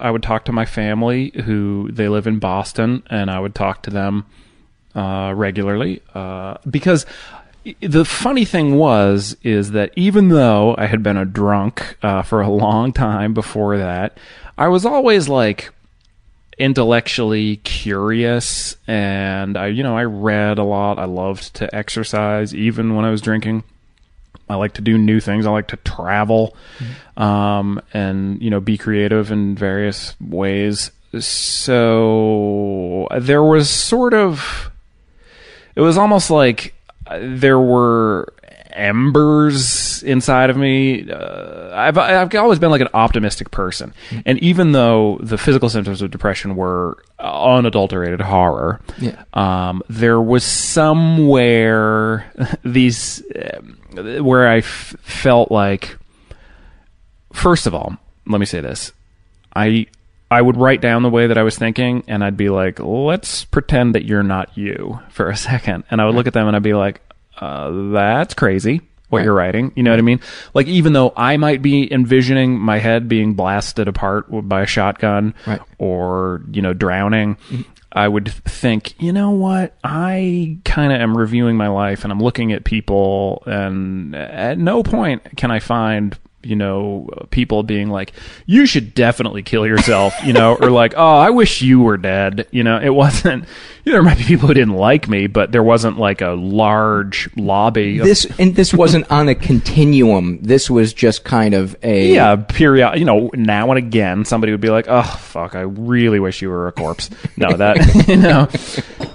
[0.00, 3.82] I would talk to my family, who they live in Boston, and I would talk
[3.82, 4.24] to them
[4.94, 7.04] uh, regularly uh, because
[7.80, 12.40] the funny thing was is that even though I had been a drunk uh, for
[12.40, 14.18] a long time before that,
[14.56, 15.70] I was always like
[16.58, 22.96] intellectually curious and I you know I read a lot I loved to exercise even
[22.96, 23.62] when I was drinking
[24.48, 25.46] I like to do new things.
[25.46, 26.56] I like to travel,
[27.16, 30.90] um, and you know, be creative in various ways.
[31.18, 34.70] So there was sort of,
[35.74, 36.74] it was almost like
[37.20, 38.32] there were
[38.72, 41.10] embers inside of me.
[41.10, 43.92] Uh, I've I've always been like an optimistic person,
[44.26, 49.22] and even though the physical symptoms of depression were unadulterated horror, Yeah.
[49.34, 52.30] um, there was somewhere
[52.64, 53.22] these
[53.56, 55.96] um, where I f- felt like.
[57.32, 58.92] First of all, let me say this:
[59.54, 59.86] I
[60.30, 63.44] I would write down the way that I was thinking, and I'd be like, "Let's
[63.46, 65.84] pretend that you're not you for a second.
[65.90, 67.00] and I would look at them and I'd be like,
[67.40, 69.24] uh, "That's crazy." What Right.
[69.24, 70.20] you're writing, you know what I mean?
[70.52, 75.32] Like, even though I might be envisioning my head being blasted apart by a shotgun,
[75.46, 75.62] Right.
[75.78, 77.38] or you know, drowning,
[77.90, 79.74] I would think, you know what?
[79.82, 84.82] I kind of am reviewing my life, and I'm looking at people, and at no
[84.82, 88.12] point can I find you know people being like
[88.46, 92.46] you should definitely kill yourself you know or like oh i wish you were dead
[92.50, 93.44] you know it wasn't
[93.84, 96.30] you know, there might be people who didn't like me but there wasn't like a
[96.30, 98.26] large lobby of this?
[98.38, 100.40] And this wasn't on a continuum.
[100.42, 104.60] This was just kind of a yeah period you know now and again somebody would
[104.60, 107.76] be like oh fuck i really wish you were a corpse no that
[108.08, 108.48] you know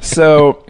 [0.02, 0.66] so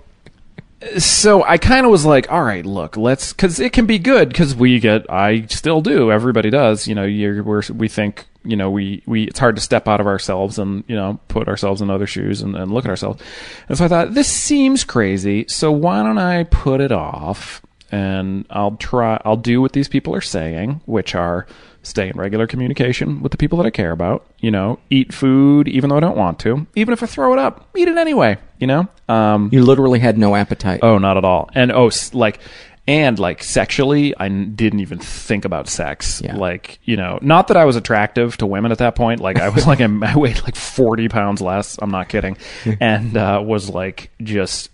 [0.98, 4.30] so i kind of was like all right look let's because it can be good
[4.30, 8.56] because we get i still do everybody does you know you're we're, we think you
[8.56, 11.82] know we we it's hard to step out of ourselves and you know put ourselves
[11.82, 13.22] in other shoes and, and look at ourselves.
[13.70, 17.62] And so i thought this seems crazy so why don't i put it off
[17.94, 21.46] and I'll try I'll do what these people are saying, which are
[21.84, 25.68] stay in regular communication with the people that I care about, you know, eat food
[25.68, 26.66] even though I don't want to.
[26.76, 28.88] Even if I throw it up, eat it anyway, you know?
[29.08, 30.80] Um You literally had no appetite.
[30.82, 31.50] oh, not at all.
[31.54, 32.40] And oh, like
[32.86, 36.22] and like sexually, I didn't even think about sex.
[36.24, 36.36] Yeah.
[36.36, 39.22] Like, you know, not that I was attractive to women at that point.
[39.22, 41.78] Like, I was like, I weighed like 40 pounds less.
[41.82, 42.38] I'm not kidding.
[42.82, 44.70] and uh, was like just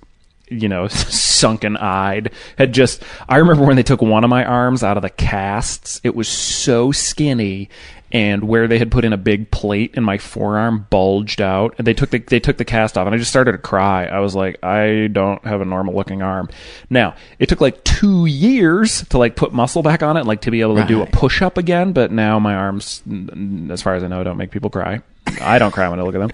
[0.49, 0.87] you know,
[1.39, 2.31] sunken eyed.
[2.57, 6.01] Had just, I remember when they took one of my arms out of the casts,
[6.03, 7.69] it was so skinny.
[8.11, 11.85] And where they had put in a big plate in my forearm bulged out, and
[11.85, 14.07] they took the they took the cast off, and I just started to cry.
[14.07, 16.49] I was like, I don't have a normal looking arm.
[16.89, 20.49] Now it took like two years to like put muscle back on it, like to
[20.49, 21.93] be able to do a push up again.
[21.93, 23.03] But now my arms,
[23.69, 25.03] as far as I know, don't make people cry.
[25.39, 26.31] I don't cry when I look at them,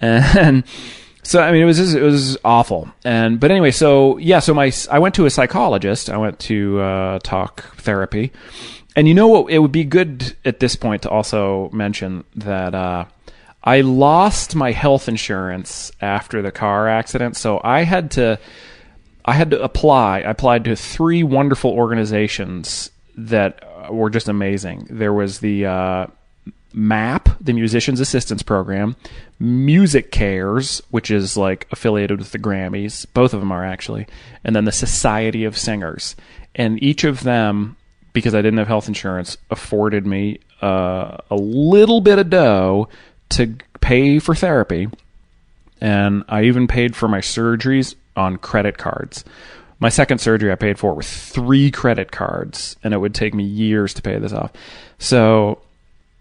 [0.00, 0.64] and
[1.28, 2.88] so I mean, it was it was awful.
[3.04, 6.08] And but anyway, so yeah, so my I went to a psychologist.
[6.08, 8.32] I went to uh, talk therapy,
[8.96, 9.52] and you know what?
[9.52, 13.04] It would be good at this point to also mention that uh,
[13.62, 18.40] I lost my health insurance after the car accident, so I had to
[19.22, 20.20] I had to apply.
[20.20, 24.86] I applied to three wonderful organizations that were just amazing.
[24.88, 26.06] There was the uh,
[26.72, 28.96] MAP, the Musicians Assistance Program,
[29.40, 33.06] MusiCares, which is like affiliated with the Grammys.
[33.14, 34.06] Both of them are actually,
[34.44, 36.14] and then the Society of Singers.
[36.54, 37.76] And each of them,
[38.12, 42.88] because I didn't have health insurance, afforded me uh, a little bit of dough
[43.30, 44.88] to pay for therapy.
[45.80, 49.24] And I even paid for my surgeries on credit cards.
[49.80, 53.44] My second surgery I paid for with three credit cards, and it would take me
[53.44, 54.52] years to pay this off.
[54.98, 55.60] So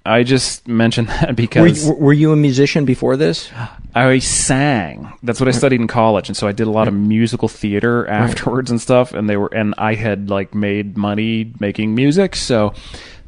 [0.08, 3.50] I just mentioned that Were because you, were you a musician before this?
[3.94, 5.12] I sang.
[5.24, 8.08] That's what I studied in college, and so I did a lot of musical theater
[8.08, 9.14] afterwards and stuff.
[9.14, 12.74] And they were, and I had like made money making music, so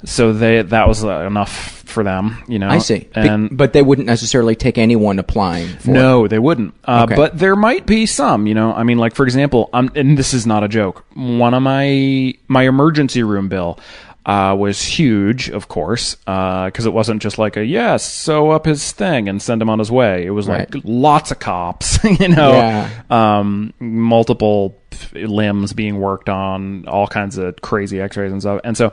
[0.06, 2.70] so they that was uh, enough for them, you know.
[2.70, 3.08] I see.
[3.16, 6.76] And but they wouldn't necessarily take anyone applying for no, they wouldn't.
[6.86, 7.16] Uh, Okay.
[7.16, 8.74] But there might be some, you know.
[8.74, 11.04] I mean, like for example, um, and this is not a joke.
[11.16, 13.80] One of my my emergency room bill
[14.26, 18.92] uh, was huge, of course, because it wasn't just like a yes, sew up his
[18.92, 20.26] thing and send him on his way.
[20.26, 22.90] It was like lots of cops, you know, Yeah.
[23.10, 24.76] um, multiple
[25.14, 28.92] limbs being worked on, all kinds of crazy X-rays and stuff, and so.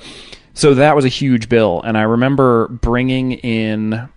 [0.54, 4.08] So that was a huge bill, and I remember bringing in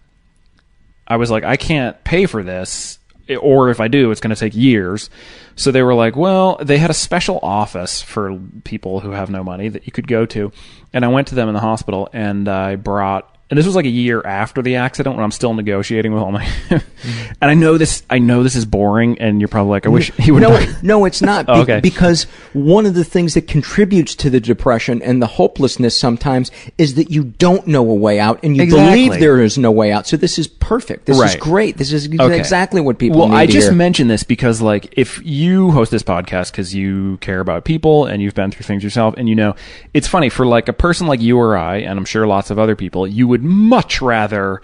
[1.06, 3.00] I was like, I can't pay for this,
[3.41, 5.10] or if I do, it's going to take years.
[5.56, 9.43] So they were like, well, they had a special office for people who have no
[9.43, 10.52] money that you could go to.
[10.93, 13.86] And I went to them in the hospital and I brought, and this was like
[13.86, 16.49] a year after the accident when I'm still negotiating with all my,
[17.04, 20.12] and I know this, I know this is boring and you're probably like, I wish
[20.14, 21.46] he would no, no, it's not.
[21.48, 21.80] Oh, Be- Oh, okay.
[21.82, 26.96] Because one of the things that contributes to the depression and the hopelessness sometimes is
[26.96, 29.08] that you don't know a way out and you Exactly.
[29.08, 30.08] believe there is no way out.
[30.08, 31.06] So this is perfect.
[31.06, 31.78] This is great.
[31.78, 32.38] This is Okay.
[32.40, 33.76] exactly what people well i just hear.
[33.76, 38.22] mentioned this because like if you host this podcast because you care about people and
[38.22, 39.56] you've been through things yourself and you know
[39.94, 42.58] it's funny for like a person like you or i and i'm sure lots of
[42.60, 44.62] other people you would much rather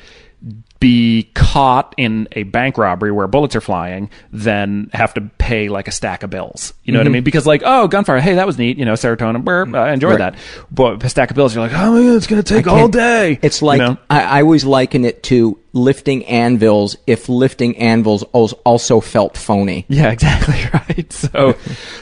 [0.85, 5.87] be caught in a bank robbery where bullets are flying than have to pay like
[5.87, 6.75] a stack of bills.
[6.83, 7.13] You know what I mm-hmm.
[7.13, 7.23] mean?
[7.23, 8.77] Because like, oh, gunfire, hey, that was neat.
[8.77, 10.33] You know, serotonin, burp, I enjoyed Right.
[10.33, 10.35] that.
[10.69, 13.39] But a stack of bills, you're like, oh my god, it's gonna take all day.
[13.41, 13.97] It's like you know?
[14.11, 19.85] I, I always liken it to lifting anvils if lifting anvils also felt phony.
[19.95, 21.13] Yeah, exactly right.
[21.13, 21.55] So,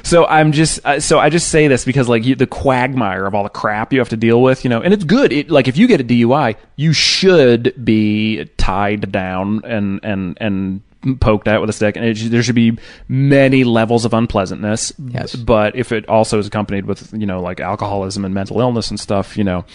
[0.04, 3.36] so I'm just uh, so I just say this because like you, the quagmire of
[3.36, 5.34] all the crap you have to deal with, you know, and it's good.
[5.34, 11.20] It, like if you get a DUI, you should be tied down and and and
[11.20, 14.94] poked at with a stick, and it, there should be many levels of unpleasantness.
[14.98, 15.36] Yes.
[15.36, 19.00] but if it also is accompanied with you know like alcoholism and mental illness and
[19.00, 19.66] stuff, you know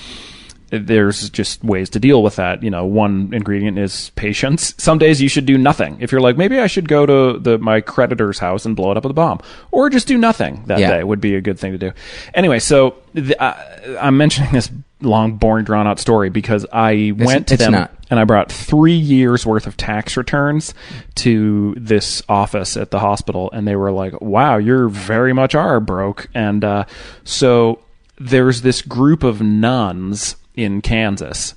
[0.70, 2.62] there's just ways to deal with that.
[2.62, 4.74] You know, one ingredient is patience.
[4.78, 5.96] Some days you should do nothing.
[6.00, 8.96] If you're like, maybe I should go to the my creditor's house and blow it
[8.96, 10.90] up with a bomb, or just do nothing that Yeah.
[10.98, 11.92] day would be a good thing to do.
[12.34, 13.54] Anyway, so the, uh,
[14.00, 17.92] I'm mentioning this long, boring, drawn out story because I went to them not.
[18.10, 20.74] and I brought three years worth of tax returns
[21.16, 25.78] to this office at the hospital, and they were like, "Wow, you're very much are
[25.80, 26.84] broke." And uh,
[27.24, 27.78] so
[28.20, 31.54] there's this group of nuns in Kansas.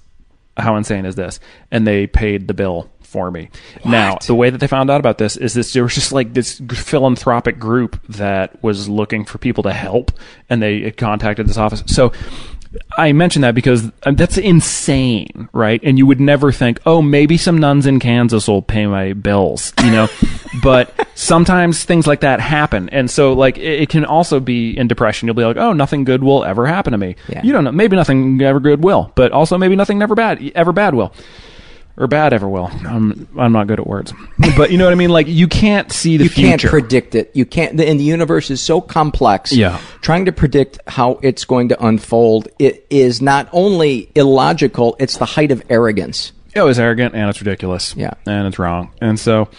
[0.56, 1.40] How insane is this?
[1.72, 3.50] And they paid the bill for me.
[3.84, 6.34] Now, the way that they found out about this is this there was just like
[6.34, 10.12] this philanthropic group that was looking for people to help,
[10.50, 11.84] and they contacted this office.
[11.88, 12.14] So
[12.98, 15.82] I mention that because um, that's insane, right?
[15.84, 19.74] And you would never think, oh, maybe some nuns in Kansas will pay my bills,
[19.84, 20.08] you know?
[20.64, 22.90] but sometimes things like that happen.
[22.90, 25.28] And so, like, it, it can also be in depression.
[25.28, 27.16] You'll be like, oh, nothing good will ever happen to me.
[27.28, 27.42] Yeah.
[27.44, 27.72] You don't know.
[27.72, 31.14] Maybe nothing ever good will, but also maybe nothing never bad, ever bad will.
[31.98, 32.68] Or bad ever will.
[32.88, 34.14] I'm I'm not good at words,
[34.58, 35.10] but you know what I mean.
[35.10, 36.50] Like you can't see the you future.
[36.50, 37.32] can't predict it.
[37.36, 39.52] You can't, and the universe is so complex.
[39.52, 39.80] Yeah.
[40.02, 45.26] Trying to predict how it's going to unfold, it is not only illogical, it's the
[45.26, 46.32] height of arrogance.
[46.56, 47.94] Oh, it was arrogant and it's ridiculous.
[47.96, 48.14] Yeah.
[48.26, 48.92] And it's wrong.
[49.02, 49.50] And so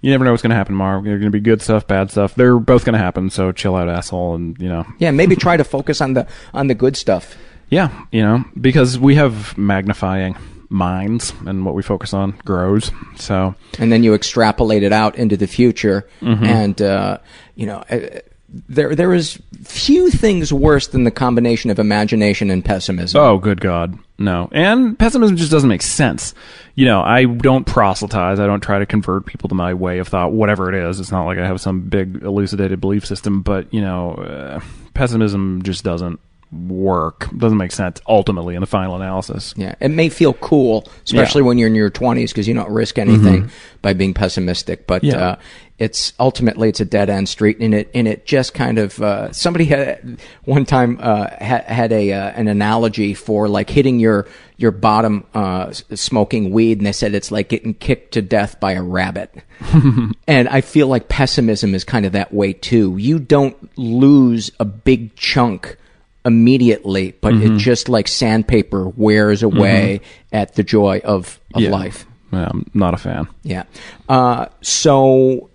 [0.00, 1.00] you never know what's going to happen tomorrow.
[1.02, 2.34] There's going to be good stuff, bad stuff.
[2.34, 3.30] They're both going to happen.
[3.30, 4.34] So chill out, asshole.
[4.34, 7.36] And, you know, Yeah, maybe try to focus on the on the good stuff.
[7.70, 10.36] yeah, you know, because we have magnifying
[10.72, 12.90] minds and what we focus on grows.
[13.16, 16.44] So, and then you extrapolate it out into the future Mm-hmm.
[16.44, 17.18] and uh,
[17.54, 18.20] you know uh,
[18.68, 23.60] there there is few things worse than the combination of imagination and pessimism oh, good
[23.60, 23.98] God.
[24.18, 24.48] No.
[24.52, 26.34] And pessimism just doesn't make sense.
[26.74, 28.38] You know, I don't proselytize.
[28.38, 31.00] I don't try to convert people to my way of thought, whatever it is.
[31.00, 34.60] It's not like I have some big elucidated belief system, but, you know, uh,
[34.94, 36.20] pessimism just doesn't
[36.52, 37.28] work.
[37.36, 39.54] Doesn't make sense ultimately in the final analysis.
[39.56, 41.46] Yeah, it may feel cool, especially Yeah.
[41.48, 43.50] when you're in your 20s, because you don't risk anything
[43.80, 44.86] by being pessimistic.
[44.86, 45.16] But Yeah.
[45.16, 45.36] uh,
[45.78, 49.32] it's ultimately it's a dead end street, and it and it just kind of uh,
[49.32, 54.28] somebody had one time uh, had, had a uh, an analogy for like hitting your
[54.58, 58.72] your bottom uh, smoking weed, and they said it's like getting kicked to death by
[58.72, 59.34] a rabbit.
[60.28, 62.96] and I feel like pessimism is kind of that way too.
[62.98, 65.76] You don't lose a big chunk
[66.24, 67.56] immediately, but Mm-hmm.
[67.56, 70.00] it just like sandpaper wears away
[70.32, 71.70] at the joy of, of Yeah.
[71.70, 72.06] life.
[72.32, 73.28] Yeah, I'm not a fan.
[73.42, 73.64] Yeah.
[74.08, 75.50] Uh, so,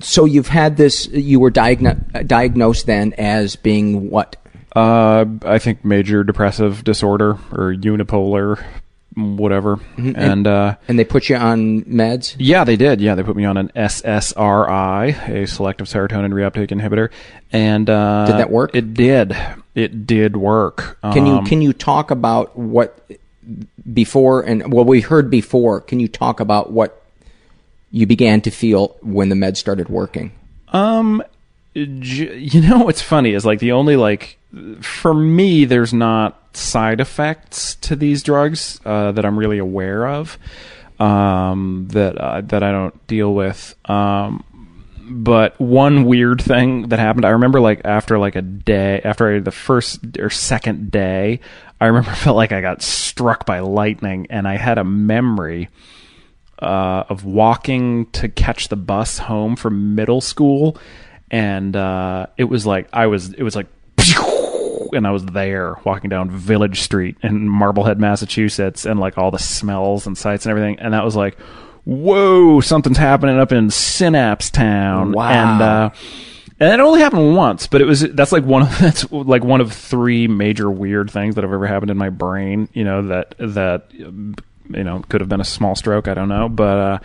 [0.00, 1.06] so you've had this.
[1.08, 4.36] You were diagno- diagnosed then as being what?
[4.76, 8.62] Uh, I think major depressive disorder or unipolar,
[9.14, 9.78] whatever.
[9.96, 12.36] And uh, And they put you on meds.
[12.38, 13.00] yeah, they did.
[13.00, 17.10] Yeah, they put me on an SSRI, a selective serotonin reuptake inhibitor,
[17.52, 18.70] and uh, Did that work?
[18.74, 19.36] It did.
[19.74, 20.98] It did work.
[21.12, 22.98] Can you Um, can you talk about what
[23.92, 25.80] before and well we heard before?
[25.80, 27.02] Can you talk about what
[27.90, 30.32] you began to feel when the meds started working?
[30.68, 31.22] Um,
[31.74, 34.38] you know what's funny is like the only like
[34.80, 40.38] for me, there's not side effects to these drugs uh, that I'm really aware of
[41.00, 43.74] um, that uh, that I don't deal with.
[43.88, 44.44] Um,
[45.12, 49.50] but one weird thing that happened, I remember like after like a day, after the
[49.50, 51.40] first or second day,
[51.80, 55.68] I remember felt like I got struck by lightning, and I had a memory
[56.60, 60.76] uh, of walking to catch the bus home from middle school,
[61.30, 63.66] and uh, it was like I was it was like.
[64.94, 69.38] And I was there walking down Village Street in Marblehead, Massachusetts, and like all the
[69.38, 70.78] smells and sights and everything.
[70.78, 71.38] And that was like,
[71.84, 75.12] whoa, something's happening up in Synapse Town.
[75.12, 75.30] Wow.
[75.30, 75.90] And, uh,
[76.60, 79.62] and it only happened once, but it was that's like one of that's like one
[79.62, 82.68] of three major weird things that have ever happened in my brain.
[82.74, 83.90] You know that that
[84.74, 86.08] you know could have been a small stroke.
[86.08, 86.98] I don't know, but uh,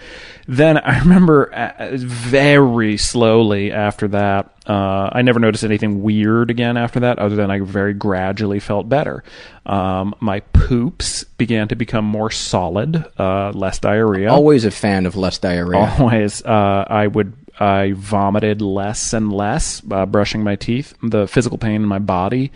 [0.47, 4.51] then I remember uh, very slowly after that.
[4.67, 8.89] Uh, I never noticed anything weird again after that, other than I very gradually felt
[8.89, 9.23] better.
[9.65, 14.31] Um, my poops began to become more solid, uh, less diarrhea.
[14.31, 15.95] Always a fan of less diarrhea.
[15.99, 20.93] Always, uh, I would I vomited less and less, uh, brushing my teeth.
[21.01, 22.51] The physical pain in my body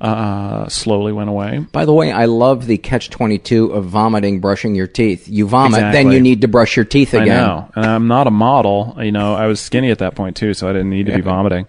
[0.00, 1.58] uh, slowly went away.
[1.72, 5.28] By the way, I love the catch twenty two of vomiting, brushing your teeth.
[5.28, 7.28] You vomit, then you need to brush your teeth again.
[7.30, 8.96] I know, and I'm not a model.
[8.98, 11.20] You know, I was skinny at that point too, so I didn't need to be
[11.20, 11.66] vomiting.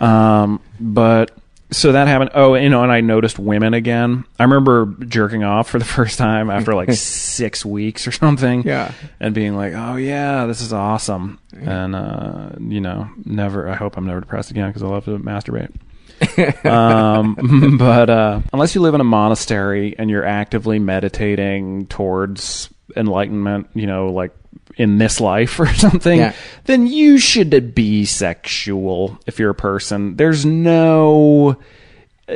[0.00, 1.30] Um, but
[1.70, 2.30] so that happened.
[2.34, 4.24] Oh, you know, and I noticed women again.
[4.38, 8.62] I remember jerking off for the first time after like six weeks or something.
[8.64, 8.92] Yeah.
[9.20, 13.68] and being like, "Oh yeah, this is awesome." And uh, you know, never.
[13.68, 15.72] I hope I'm never depressed again because I love to masturbate.
[16.64, 23.68] um, but uh, unless you live in a monastery and you're actively meditating towards enlightenment,
[23.74, 24.32] you know, like
[24.76, 26.32] in this life or something, Yeah.
[26.64, 30.16] then you should be sexual if you're a person.
[30.16, 31.56] There's no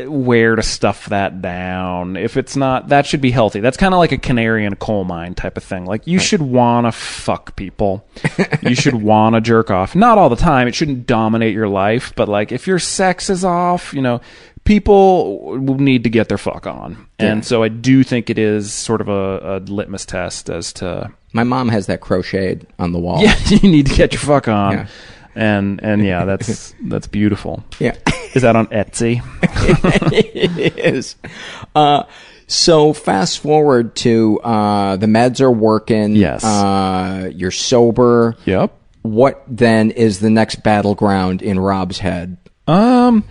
[0.07, 2.17] where to stuff that down.
[2.17, 3.61] If it's not, that should be healthy.
[3.61, 5.85] That's kind of like a canary in a coal mine type of thing.
[5.85, 8.07] Like you should want to fuck people.
[8.63, 9.95] you should want to jerk off.
[9.95, 10.67] Not all the time.
[10.67, 12.15] It shouldn't dominate your life.
[12.17, 14.21] But like if your sex is off, you know,
[14.65, 17.09] people need to get their fuck on.
[17.19, 21.13] And so I do think it is sort of a, a litmus test as to
[21.33, 23.23] My mom has that crocheted on the wall.
[23.23, 24.73] yeah, you need to get your fuck on.
[24.73, 24.87] Yeah.
[25.35, 27.65] And and yeah, that's that's beautiful.
[27.79, 27.97] Yeah.
[28.35, 29.21] Is that on Etsy?
[30.13, 31.17] it is.
[31.75, 32.05] Uh,
[32.47, 36.17] so fast forward to uh, the meds are working.
[36.17, 36.43] Yes.
[36.43, 38.37] Uh, you're sober.
[38.47, 38.75] Yep.
[39.03, 42.39] What then is the next battleground in Rob's head?
[42.67, 43.25] Um,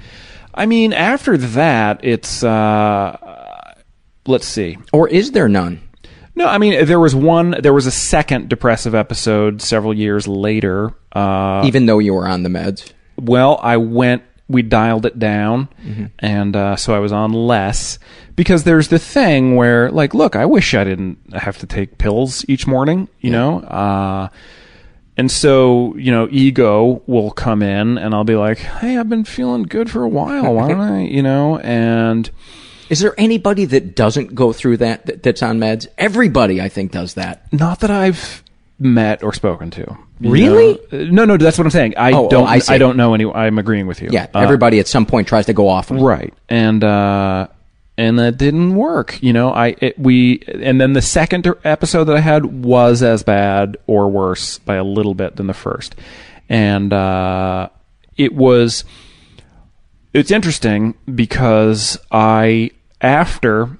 [0.54, 3.76] I mean, after that, it's uh,
[4.28, 4.78] let's see.
[4.94, 5.82] Or is there none?
[6.36, 7.56] No, I mean, there was one.
[7.60, 10.94] There was a second depressive episode several years later.
[11.12, 12.94] Uh, Even though you were on the meds.
[13.18, 14.24] well, I went.
[14.48, 15.70] We dialed it down,
[16.20, 18.00] and uh, so I was on less
[18.36, 22.44] because there's the thing where, like, look, I wish I didn't have to take pills
[22.50, 23.08] each morning.
[23.22, 23.60] You know.
[23.62, 24.28] Uh,
[25.18, 29.24] and so, you know, ego will come in and I'll be like, hey, I've been
[29.26, 30.54] feeling good for a while.
[30.56, 32.30] Why don't I, you know, and
[32.92, 35.88] Is there anybody that doesn't go through that, that that's on meds?
[35.98, 37.52] Everybody, I think, does that.
[37.54, 38.44] not that I've
[38.80, 39.98] met or spoken to.
[40.20, 40.74] you Really?
[40.92, 41.00] know?
[41.00, 41.94] Uh, No, no, that's what I'm saying.
[41.98, 42.74] I Oh, oh, don't, I see.
[42.74, 44.10] I don't know any, I'm agreeing with you.
[44.12, 45.90] Yeah, Uh, everybody at some point tries to go off.
[45.92, 46.00] 'em.
[46.00, 46.34] Right.
[46.50, 47.48] And, uh,
[47.98, 49.22] and that didn't work.
[49.22, 53.22] You know, I, it, we, and then the second episode that I had was as
[53.24, 55.96] bad or worse by a little bit than the first.
[56.50, 57.70] And, uh,
[58.18, 58.84] it was,
[60.14, 62.72] it's interesting because I
[63.02, 63.78] after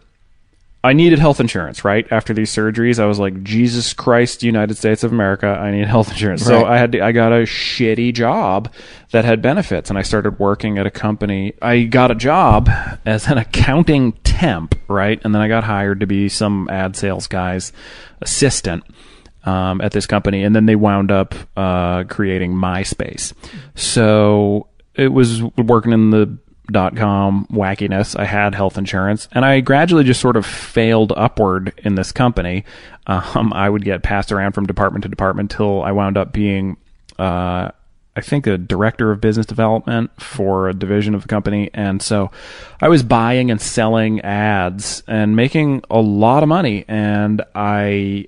[0.84, 2.12] I needed health insurance, right?
[2.12, 6.10] After these surgeries, I was like, Jesus Christ, United States of America, I need health
[6.10, 6.44] insurance.
[6.44, 8.74] So I had to, I got a shitty job
[9.12, 11.54] that had benefits and I started working at a company.
[11.62, 12.68] I got a job
[13.06, 15.22] as an accounting temp, right?
[15.24, 17.72] And then I got hired to be some ad sales guy's
[18.22, 18.84] assistant
[19.44, 23.34] um, at this company, and then they wound up uh, creating MySpace.
[23.76, 26.38] So it was working in the
[26.96, 28.20] com wackiness.
[28.20, 32.66] I had health insurance, and I gradually just sort of failed upward in this company.
[33.08, 36.78] Um, I would get passed around from department to department till I wound up being.
[37.18, 37.72] Uh,
[38.14, 41.70] I think a director of business development for a division of the company.
[41.74, 42.30] And so
[42.82, 46.84] I was buying and selling ads and making a lot of money.
[46.90, 48.28] And I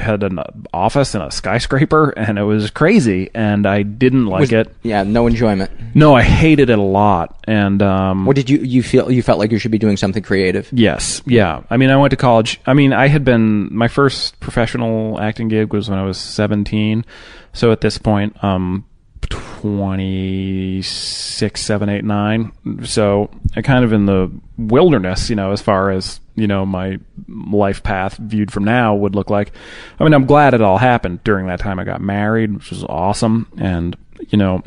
[0.00, 0.40] had an
[0.72, 3.30] office in a skyscraper and it was crazy.
[3.34, 4.74] And I didn't like Was- it.
[4.82, 5.70] Yeah, no enjoyment.
[5.94, 7.38] No, I hated it a lot.
[7.44, 9.10] And, um, What did you you feel?
[9.10, 10.68] You felt like you should be doing something creative.
[10.72, 11.62] Yes, yeah.
[11.70, 12.60] I mean, I went to college.
[12.66, 17.04] I mean, I had been my first professional acting gig was when I was seventeen.
[17.52, 18.84] So at this point, um,
[19.32, 22.52] twenty six, seven, eight, nine.
[22.84, 26.98] So I kind of in the wilderness, you know, as far as you know my
[27.28, 29.52] life path viewed from now would look like.
[29.98, 31.78] I mean, I'm glad it all happened during that time.
[31.78, 33.96] I got married, which was awesome, and
[34.28, 34.62] you know,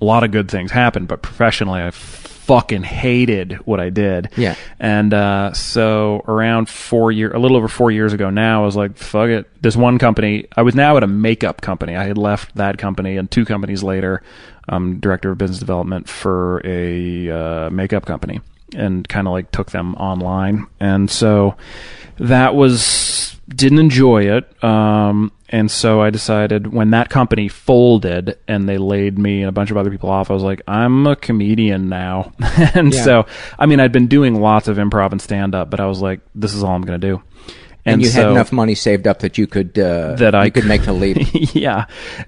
[0.00, 1.90] a lot of good things happened, but professionally, I
[2.46, 4.30] fucking hated what I did.
[4.36, 4.54] Yeah.
[4.78, 8.76] And uh, so around four year, a little over four years ago now, I was
[8.76, 9.62] like, fuck it.
[9.62, 11.96] This one company, I was now at a makeup company.
[11.96, 14.22] I had left that company, and two companies later,
[14.68, 18.40] I'm director of business development for a uh, makeup company,
[18.74, 20.66] and kind of like took them online.
[20.80, 21.56] And so
[22.18, 24.64] that was didn't enjoy it.
[24.64, 29.52] Um, and so I decided when that company folded and they laid me and a
[29.52, 32.32] bunch of other people off, I was like, I'm a comedian now.
[32.74, 33.02] and Yeah.
[33.02, 33.26] so,
[33.58, 36.20] I mean, I'd been doing lots of improv and stand up, but I was like,
[36.34, 37.22] this is all I'm going to do.
[37.84, 40.64] And, you so- had enough money saved up that you could uh, that I could
[40.66, 41.18] make the leap.
[41.54, 41.84] yeah,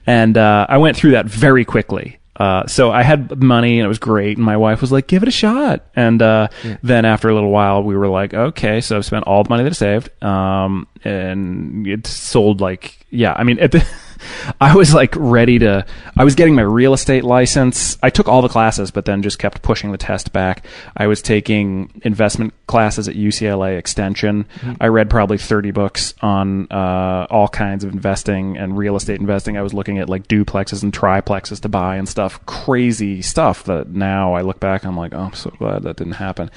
[0.06, 2.18] and uh, I went through that very quickly.
[2.36, 5.22] Uh, so I had money and it was great, and my wife was like, "Give
[5.22, 6.48] it a shot." And uh,
[6.82, 9.62] then after a little while, we were like, "Okay." So I've spent all the money
[9.64, 13.32] that I saved, um, and it sold like yeah.
[13.34, 13.86] I mean, at the,
[14.60, 15.84] I was like ready to.
[16.16, 17.98] I was getting my real estate license.
[18.02, 20.64] I took all the classes, but then just kept pushing the test back.
[20.96, 24.46] I was taking investment classes at UCLA Extension.
[24.80, 29.56] I read probably thirty books on uh, all kinds of investing and real estate investing.
[29.56, 32.44] I was looking at like duplexes and triplexes to buy and stuff.
[32.46, 36.14] Crazy stuff that now I look back, I'm like, oh, I'm so glad that didn't
[36.14, 36.50] happen.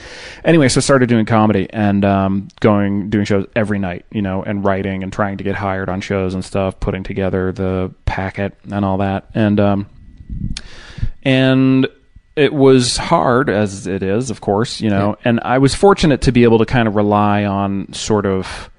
[0.44, 4.44] Anyway, so I started doing comedy and um, going doing shows every night, you know,
[4.44, 8.58] and writing and trying to get hired on shows and stuff, putting together the packet
[8.72, 9.88] and all that, and um,
[11.24, 11.88] and
[12.36, 16.32] it was hard as it is, of course, you know, and I was fortunate to
[16.32, 18.70] be able to kind of rely on sort of.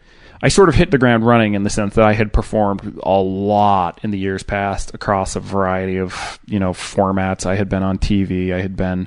[0.43, 3.21] I sort of hit the ground running in the sense that I had performed a
[3.21, 7.45] lot in the years past across a variety of you know formats.
[7.45, 8.55] I had been on TV.
[8.55, 9.07] I had been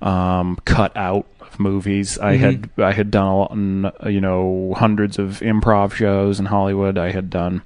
[0.00, 2.18] um, cut out of movies.
[2.18, 6.46] I had I had done a lot, in, you know hundreds of improv shows in
[6.46, 6.96] Hollywood.
[6.96, 7.62] I had done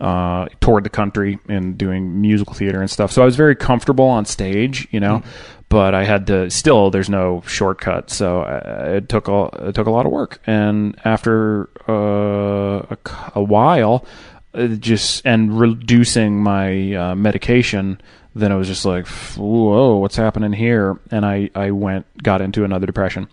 [0.00, 3.12] uh, toured the country and doing musical theater and stuff.
[3.12, 5.22] So I was very comfortable on stage, you know.
[5.68, 6.90] But I had to still.
[6.90, 10.40] There's no shortcut, so uh, it took a it took a lot of work.
[10.44, 11.92] And after uh,
[12.90, 12.98] a,
[13.36, 14.04] a while,
[14.80, 18.00] just and reducing my uh, medication,
[18.34, 20.98] then I was just like, whoa, what's happening here?
[21.12, 23.28] And I I went got into another depression.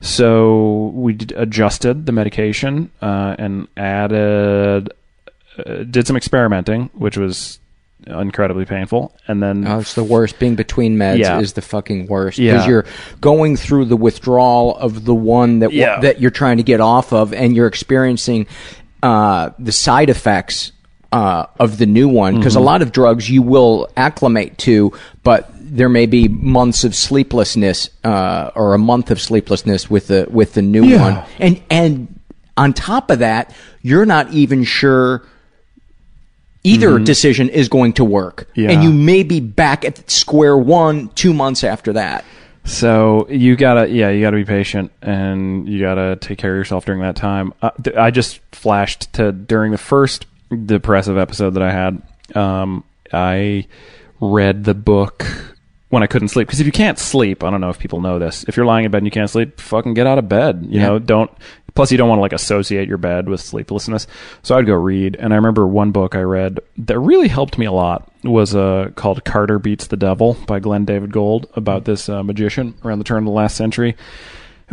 [0.00, 4.94] So we adjusted the medication uh, and added
[5.64, 7.58] uh, did some experimenting, which was
[8.06, 10.38] incredibly painful, and then Oh, it's the worst.
[10.40, 11.38] Being between meds Yeah.
[11.38, 12.52] is the fucking worst Yeah.
[12.54, 12.84] because you're
[13.20, 16.00] going through the withdrawal of the one that Yeah.
[16.00, 18.46] that you're trying to get off of, and you're experiencing
[19.04, 20.72] uh, the side effects
[21.12, 22.36] uh, of the new one.
[22.38, 22.62] Because Mm-hmm.
[22.62, 24.92] a lot of drugs you will acclimate to,
[25.22, 30.26] but there may be months of sleeplessness uh, or a month of sleeplessness with the
[30.30, 31.00] with the new Yeah.
[31.00, 32.18] one, and and
[32.56, 35.22] on top of that, you're not even sure
[36.64, 38.46] either decision is going to work.
[38.50, 38.60] Mm-hmm.
[38.60, 38.70] Yeah.
[38.70, 42.24] And you may be back at square one two months after that.
[42.64, 46.84] So you gotta, yeah, you gotta be patient and you gotta take care of yourself
[46.84, 47.52] during that time.
[47.60, 50.26] Uh, th- I just flashed to during the first
[50.66, 52.02] depressive episode that I had.
[52.36, 53.66] Um, I
[54.20, 55.26] read the book
[55.88, 58.20] when I couldn't sleep because if you can't sleep, I don't know if people know
[58.20, 58.44] this.
[58.46, 60.64] If you're lying in bed and you can't sleep, fucking get out of bed.
[60.68, 60.86] You Yeah.
[60.86, 61.30] know, don't
[61.74, 64.06] Plus, you don't want to like associate your bed with sleeplessness.
[64.42, 65.16] So I'd go read.
[65.16, 68.90] And I remember one book I read that really helped me a lot was uh,
[68.94, 73.04] called Carter Beats the Devil by Glen David Gold about this uh, magician around the
[73.04, 73.96] turn of the last century.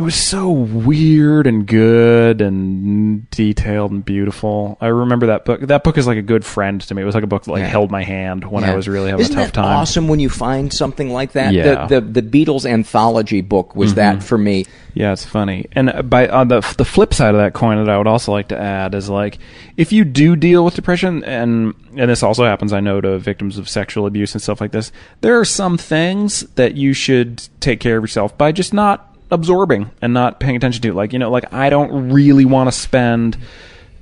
[0.00, 4.78] It was so weird and good and detailed and beautiful.
[4.80, 5.60] I remember that book.
[5.60, 7.02] That book is like a good friend to me.
[7.02, 7.66] It was like a book that like Yeah.
[7.66, 9.76] held my hand when I was really having Isn't a tough that time.
[9.76, 11.52] awesome when you find something like that?
[11.52, 11.86] Yeah.
[11.86, 11.88] Mm-hmm.
[11.88, 14.64] The, the the Beatles anthology book was that for me.
[14.94, 15.66] Yeah, it's funny.
[15.72, 18.32] And uh, by on the the flip side of that coin, that I would also
[18.32, 19.38] like to add is like
[19.76, 23.58] if you do deal with depression, and and this also happens, I know, to victims
[23.58, 24.92] of sexual abuse and stuff like this.
[25.20, 29.90] There are some things that you should take care of yourself by just not absorbing
[30.02, 30.92] and not paying attention to.
[30.92, 33.36] Like you know, like I don't really want to spend.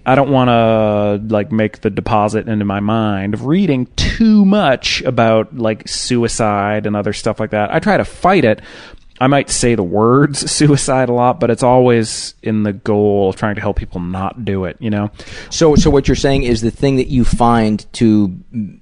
[0.06, 5.02] I don't want to like make the deposit into my mind of reading too much
[5.02, 7.74] about like suicide and other stuff like that.
[7.74, 8.62] I try to fight it.
[9.20, 13.36] I might say the words suicide a lot, but it's always in the goal of
[13.36, 15.10] trying to help people not do it, you know?
[15.50, 18.77] So so what you're saying is the thing that you find to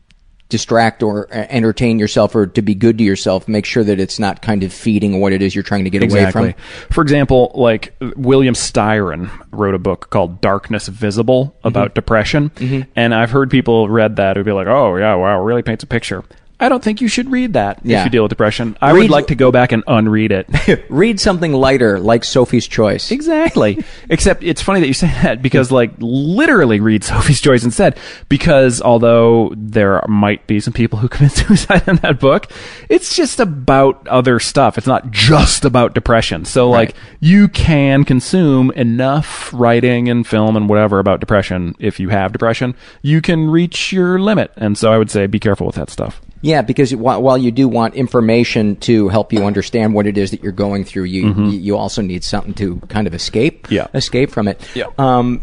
[0.49, 4.19] distract or uh, entertain yourself or to be good to yourself, make sure that it's
[4.19, 6.53] not kind of feeding what it is you're trying to get away Exactly.
[6.53, 6.93] from.
[6.93, 12.51] For example, like William Styron wrote a book called Darkness Visible about depression,
[12.95, 15.87] and I've heard people read that who'd be like, "Oh yeah, wow, really paints a
[15.87, 16.23] picture."
[16.59, 17.99] I don't think you should read that Yeah.
[18.01, 18.79] if you deal with depression.
[18.81, 20.49] I Read- would like to go back and unread it.
[20.89, 23.11] Read something lighter like Sophie's Choice.
[23.11, 23.85] Exactly.
[24.09, 27.99] Except it's funny that you say that because, like, literally read Sophie's Choice instead.
[28.31, 32.51] Because although there might be some people who commit suicide in that book,
[32.89, 34.79] it's just about other stuff.
[34.79, 36.47] It's not just about depression.
[36.47, 42.09] So, like, you can consume enough writing and film and whatever about depression if you
[42.09, 42.75] have depression.
[43.03, 44.53] You can reach your limit.
[44.57, 46.23] And so I would say be careful with that stuff.
[46.43, 50.43] Yeah, because while, you do want information to help you understand what it is that
[50.43, 53.65] you're going through, you you, you also need something to kind of escape.
[53.65, 53.75] Mm-hmm.
[53.75, 53.87] Yeah.
[53.95, 54.61] escape from it.
[54.75, 54.87] Yeah.
[54.99, 55.43] Um,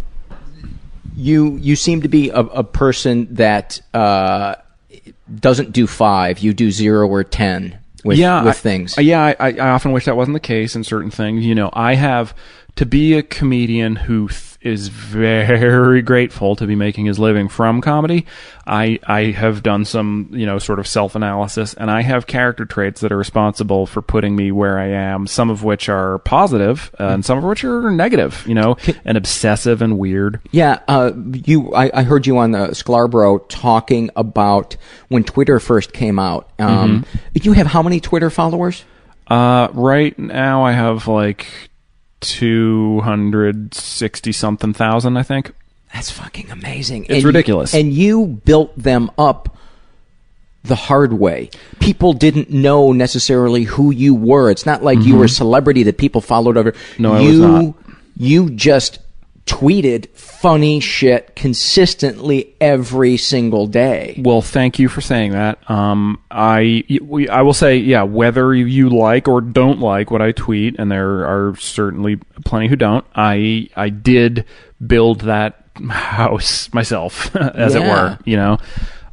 [1.16, 4.56] you you seem to be a, a person that uh,
[5.40, 6.40] doesn't do five.
[6.40, 8.96] You do zero or ten with yeah, with I- things.
[8.98, 11.46] Yeah, I, I I often wish that wasn't the case in certain things.
[11.46, 12.36] You know, I have
[12.76, 17.82] to be a comedian who th- is very grateful to be making his living from
[17.82, 18.26] comedy.
[18.66, 22.66] I I have done some you know sort of self analysis, and I have character
[22.66, 25.28] traits that are responsible for putting me where I am.
[25.28, 28.44] Some of which are positive, uh, and some of which are negative.
[28.48, 30.40] You know, and obsessive and weird.
[30.52, 31.12] Yeah, uh,
[31.46, 31.74] you.
[31.76, 34.78] I, I heard you on the Scarborough talking about
[35.10, 36.50] when Twitter first came out.
[36.60, 37.38] Um, Mm-hmm.
[37.44, 38.84] You have how many Twitter followers?
[39.28, 41.46] Uh, right now I have like
[42.24, 45.54] two hundred sixty something thousand, I think.
[45.94, 47.06] That's fucking amazing.
[47.08, 47.74] It's ridiculous.
[47.76, 49.56] and you built them up
[50.64, 51.50] the hard way.
[51.80, 54.50] People didn't know necessarily who you were.
[54.50, 56.72] It's not like you were a celebrity that people followed over.
[56.72, 57.04] Mm-hmm.
[57.04, 57.76] No, I you, was not.
[58.18, 59.00] You just
[59.46, 64.20] tweeted funny shit consistently every single day.
[64.24, 65.70] Well, thank you for saying that.
[65.70, 70.32] Um, I we, I will say, yeah, whether you like or don't like what I
[70.32, 73.06] tweet, and there are certainly plenty who don't.
[73.16, 74.46] I I did
[74.86, 78.18] build that house myself, as it were.
[78.26, 78.58] You know,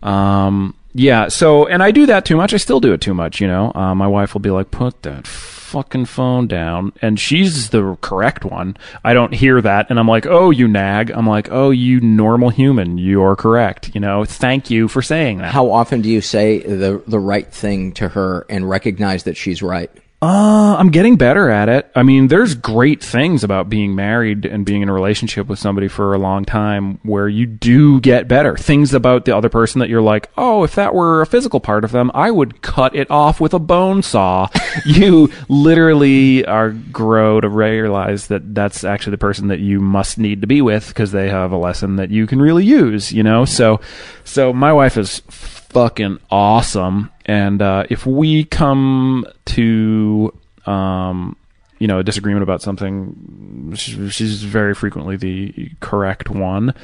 [0.03, 1.29] um, yeah.
[1.29, 2.55] So, and I do that too much.
[2.55, 3.41] I still do it too much.
[3.41, 5.27] You know, uh, my wife will be like, "Put that
[5.71, 8.77] fucking phone down," and she's the correct one.
[9.05, 12.51] I don't hear that, and I'm like, "Oh, you nag." I'm like, "Oh, you normal
[12.51, 12.99] human.
[12.99, 15.53] You're correct." You know, thank you for saying that.
[15.53, 19.63] How often do you say the the right thing to her and recognize that she's
[19.63, 19.91] right?
[20.23, 21.91] Uh, I'm getting better at it.
[21.97, 25.89] I mean, there's great things about being married and being in a relationship with somebody
[25.89, 28.55] for a long time where you do get better.
[28.55, 31.85] Things about the other person that you're like, oh, if that were a physical part
[31.85, 34.49] of them, I would cut it off with a bone saw.
[34.85, 40.43] you literally are grow to realize that that's actually the person that you must need
[40.43, 43.47] to be with because they have a lesson that you can really use, you know?
[43.47, 43.81] So,
[44.25, 45.23] so my wife is
[45.71, 47.11] fucking awesome.
[47.27, 50.33] And uh, if we come to,
[50.67, 51.37] um,
[51.79, 56.75] you know, a disagreement about something, she's, very frequently the correct one.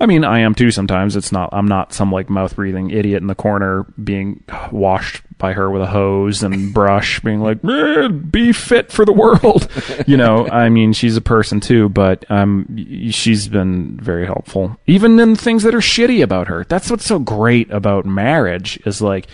[0.00, 1.16] I mean, I am too sometimes.
[1.16, 5.52] It's not, I'm not some like mouth breathing idiot in the corner being washed by
[5.52, 9.68] her with a hose and brush, being like, "Eh, be fit for the world.
[10.06, 15.18] you know, I mean, she's a person too, but um, she's been very helpful, even
[15.18, 16.64] in things that are shitty about her.
[16.64, 19.26] That's what's so great about marriage is like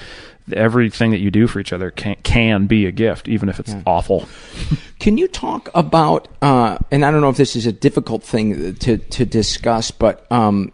[0.53, 3.75] everything that you do for each other can, can be a gift, even if it's
[3.87, 4.29] awful.
[4.99, 8.75] Can you talk about, uh, and I don't know if this is a difficult thing
[8.77, 10.73] to, to discuss, but um,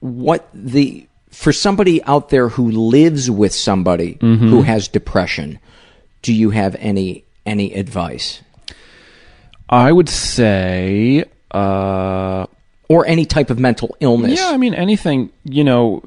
[0.00, 5.58] what the, for somebody out there who lives with somebody who has depression,
[6.22, 8.42] do you have any, any advice?
[9.68, 12.46] I would say, uh,
[12.88, 14.38] or any type of mental illness.
[14.38, 16.02] yeah, I mean, anything, you know,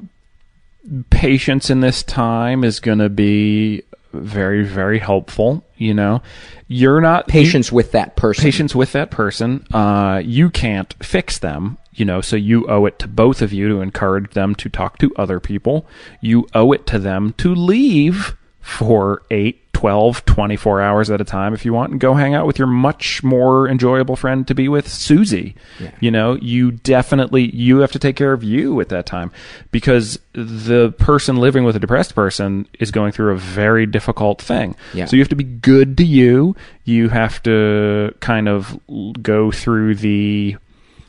[1.10, 3.82] patience in this time is going to be
[4.12, 5.64] very, very helpful.
[5.76, 6.22] You know,
[6.68, 8.42] you're not Patience with that person.
[8.42, 9.66] patience with that person.
[9.72, 13.68] Uh, you can't fix them, you know, so you owe it to both of you
[13.68, 15.86] to encourage them to talk to other people.
[16.20, 18.36] You owe it to them to leave
[18.66, 22.48] for 8, 12, 24 hours at a time if you want and go hang out
[22.48, 25.54] with your much more enjoyable friend to be with, Susie.
[26.00, 29.30] You know, you definitely, you have to take care of you at that time
[29.70, 34.74] because the person living with a depressed person is going through a very difficult thing.
[34.94, 35.04] Yeah.
[35.04, 36.56] So you have to be good to you.
[36.84, 38.80] You have to kind of
[39.22, 40.56] go through the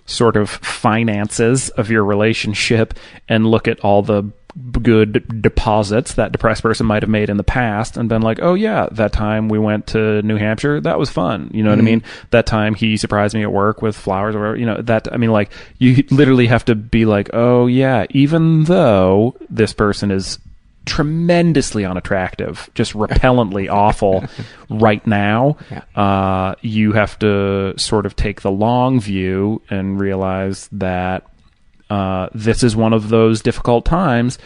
[0.06, 2.94] sort of finances of your relationship
[3.28, 4.24] and look at all the
[4.82, 8.54] good deposits that depressed person might have made in the past and been like, oh
[8.54, 11.52] yeah, that time we went to New Hampshire, that was fun.
[11.54, 12.04] You know what I mean?
[12.32, 15.18] That time he surprised me at work with flowers or whatever, you know, that, I
[15.18, 20.40] mean, like, you literally have to be like, oh yeah, even though this person is
[20.86, 24.24] tremendously unattractive, just repellently awful
[24.70, 25.58] right now.
[25.96, 31.28] Uh, you have to sort of take the long view and realize that
[31.90, 34.38] uh, this is one of those difficult times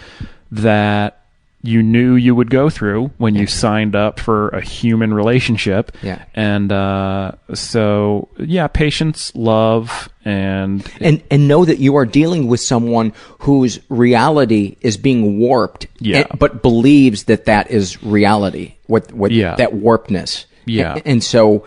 [0.51, 1.17] that
[1.63, 5.91] you knew you would go through when you signed up for a human relationship.
[6.01, 6.25] Yeah.
[6.33, 12.61] And uh, so, yeah, patience, love, and and and know that you are dealing with
[12.61, 16.25] someone whose reality is being warped Yeah.
[16.31, 19.55] and- but believes that that is reality what what Yeah.
[19.55, 20.93] that warpedness Yeah.
[20.95, 21.65] and, and so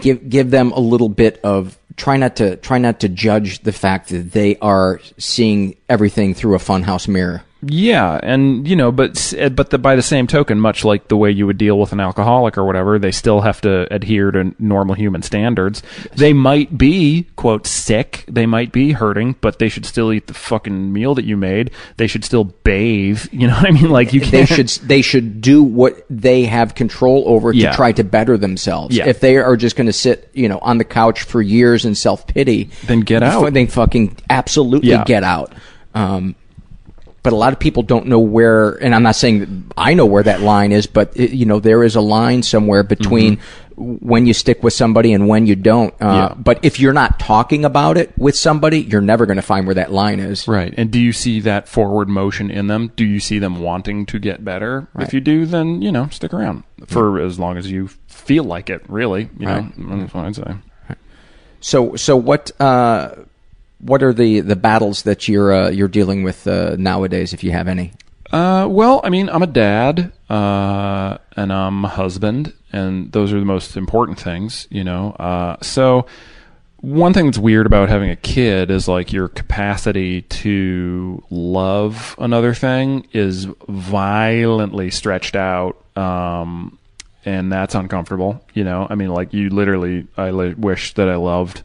[0.00, 3.72] give give them a little bit of try not to try not to judge the
[3.72, 9.32] fact that they are seeing everything through a funhouse mirror Yeah, and you know, but
[9.36, 11.90] eh, but the, by the same token, much like the way you would deal with
[11.92, 15.82] an alcoholic or whatever, they still have to adhere to normal human standards.
[16.14, 20.34] They might be quote sick, they might be hurting, but they should still eat the
[20.34, 21.70] fucking meal that you made.
[21.96, 23.26] They should still bathe.
[23.36, 23.90] You know what I mean?
[23.90, 24.48] Like you they can't.
[24.48, 27.74] should they should do what they have control over to Yeah.
[27.74, 28.96] try to better themselves.
[28.96, 29.06] Yeah.
[29.08, 31.94] If they are just going to sit, you know, on the couch for years in
[31.94, 33.52] self pity, Then get out.
[33.52, 35.04] Then fucking absolutely Yeah.
[35.04, 35.52] get out.
[35.94, 36.34] Um,
[37.26, 40.22] but a lot of people don't know where, and I'm not saying I know where
[40.22, 43.40] that line is, but you know, there is a line somewhere between
[43.74, 45.92] when you stick with somebody and when you don't.
[46.00, 46.14] Uh, Mm-hmm.
[46.16, 46.34] Yeah.
[46.40, 49.74] But if you're not talking about it with somebody, you're never going to find where
[49.74, 50.46] that line is.
[50.46, 50.72] Right.
[50.76, 52.92] And do you see that forward motion in them?
[52.94, 54.86] Do you see them wanting to get better?
[55.00, 58.70] If you do, then, you know, stick around for as long as you feel like
[58.70, 59.30] it, really.
[59.36, 59.76] You Right.
[59.76, 60.54] know, that's what I'd say.
[61.60, 62.52] So, so what?
[62.60, 63.10] Uh,
[63.78, 67.52] what are the, the battles that you're uh, you're dealing with uh, nowadays, if you
[67.52, 67.92] have any?
[68.32, 73.38] Uh, well, I mean, I'm a dad, uh, and I'm a husband, and those are
[73.38, 75.12] the most important things, you know.
[75.12, 76.06] Uh, so
[76.80, 82.52] one thing that's weird about having a kid is like your capacity to love another
[82.52, 85.76] thing is violently stretched out.
[85.96, 86.78] Um,
[87.24, 88.86] and that's uncomfortable, you know.
[88.88, 91.62] I mean, like you literally, I li- wish that I loved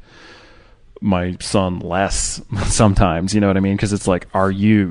[1.01, 3.75] my son less sometimes you know what i mean?
[3.75, 4.89] Because it's like are you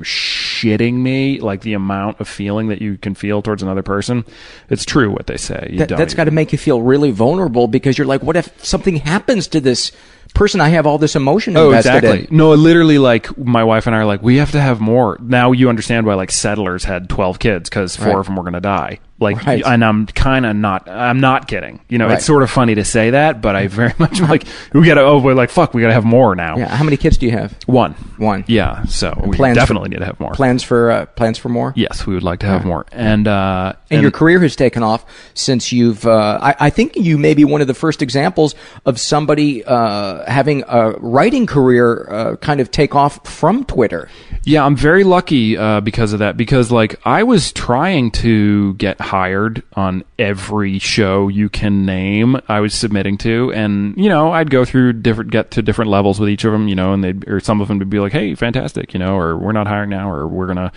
[0.61, 1.39] shitting me?
[1.39, 4.25] Like the amount of feeling that you can feel towards another person?
[4.69, 5.69] It's true what they say.
[5.71, 8.63] You That, that's got to make you feel really vulnerable because you're like, what if
[8.63, 9.91] something happens to this
[10.33, 12.27] person I have all this emotion Oh, invested exactly.
[12.29, 12.37] in?
[12.37, 15.17] No, literally, like my wife and I are like, we have to have more.
[15.21, 18.17] Now you understand why like settlers had twelve kids because four Right.
[18.19, 18.99] of them were going to die.
[19.19, 19.61] Like, Right.
[19.63, 20.89] and I'm kind of not.
[20.89, 21.79] I'm not kidding.
[21.89, 22.15] You know, Right.
[22.15, 25.01] it's sort of funny to say that, but I very much like we got to.
[25.01, 25.75] Oh, we're like fuck.
[25.75, 26.57] We got to have more now.
[26.57, 26.75] Yeah.
[26.75, 27.55] How many kids do you have?
[27.67, 27.91] One.
[28.17, 28.43] One.
[28.47, 28.83] Yeah.
[28.85, 30.31] So we Plans definitely for, need to have more.
[30.31, 31.71] Plans for uh, plans for more.
[31.75, 32.87] Yes, we would like to have more.
[32.91, 35.05] And uh, And, your career has taken off
[35.35, 36.03] since you've.
[36.07, 38.55] Uh, I, I think you may be one of the first examples
[38.87, 44.09] of somebody uh, having a writing career uh, kind of take off from Twitter.
[44.43, 46.35] Yeah, I'm very lucky uh, because of that.
[46.35, 52.37] Because like I was trying to get hired on every show you can name.
[52.47, 56.19] I was submitting to, and you know I'd go through different, get to different levels
[56.19, 56.67] with each of them.
[56.67, 59.15] You know, and they or some of them would be like, "Hey, fantastic," you know,
[59.15, 60.71] or "We're not hiring now," or "We're gonna."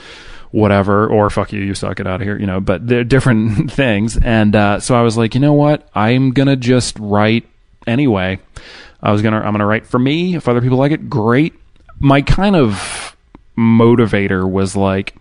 [0.50, 2.60] Whatever, or fuck you, you suck it out of here, you know.
[2.60, 5.88] But they're different things, and uh, so I was like, you know what?
[5.96, 7.44] I'm gonna just write
[7.88, 8.38] anyway.
[9.04, 10.34] I was gonna, I'm gonna write for me.
[10.34, 11.54] If other people like it, great.
[12.00, 13.16] My kind of
[13.56, 15.14] motivator was like,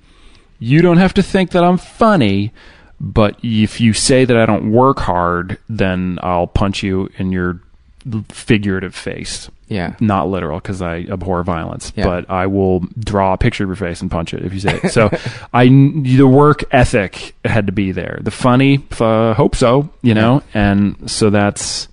[0.59, 2.51] you don't have to think that I'm funny,
[2.99, 7.59] but if you say that I don't work hard, then I'll punch you in your
[8.29, 9.49] figurative face.
[9.67, 9.95] Yeah.
[9.99, 12.05] Not literal because I abhor violence, Yeah.
[12.05, 14.79] but I will draw a picture of your face and punch it if you say
[14.84, 14.91] it.
[14.91, 15.09] So
[15.53, 18.19] I, the work ethic had to be there.
[18.21, 20.43] The funny, uh, hope so, you know?
[20.53, 21.88] And so that's,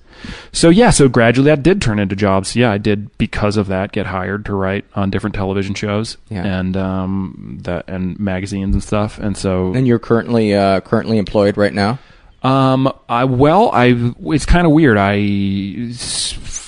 [0.53, 2.55] so yeah, so gradually that did turn into jobs.
[2.57, 6.45] Yeah, I did because of that get hired to write on different television shows Yeah.
[6.45, 9.19] and um that and magazines and stuff.
[9.19, 11.99] And so And you're currently uh, currently employed right now.
[12.43, 14.97] um, I well, I it's kind of weird.
[14.99, 15.17] I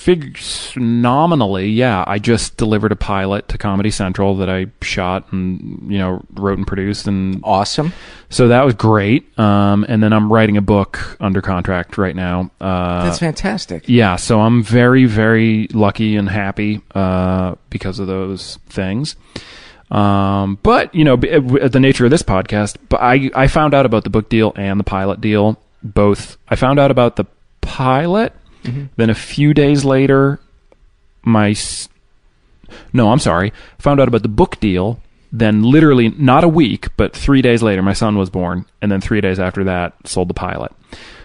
[0.03, 0.37] fig
[0.75, 5.97] nominally, yeah, I just delivered a pilot to Comedy Central that I shot and you
[5.97, 7.93] know wrote and produced, and Awesome.
[8.29, 9.37] so that was great.
[9.39, 12.51] Um, and then I'm writing a book under contract right now.
[12.59, 13.83] Uh, That's fantastic.
[13.87, 19.15] yeah, so I'm very, very lucky and happy uh, because of those things.
[19.91, 23.73] Um, but you know, b- uh, the nature of this podcast, but I I found
[23.73, 25.59] out about the book deal and the pilot deal.
[25.83, 27.25] Both I found out about the
[27.61, 28.33] pilot.
[28.63, 28.85] Mm-hmm.
[28.95, 30.39] Then a few days later,
[31.23, 31.55] my
[32.91, 34.99] no, I'm sorry, found out about the book deal.
[35.31, 39.01] Then literally not a week, but three days later, my son was born, and then
[39.01, 40.71] three days after that, sold the pilot.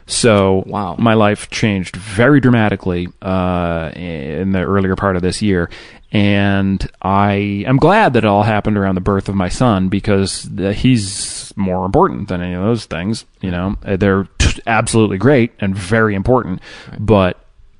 [0.08, 0.96] So Wow.
[0.98, 5.68] my life changed very dramatically uh, in the earlier part of this year,
[6.10, 10.48] and I am glad that it all happened around the birth of my son because
[10.74, 13.26] he's more important than any of those things.
[13.42, 16.60] You know, Uh, they're t- absolutely great and very important,
[16.98, 17.38] but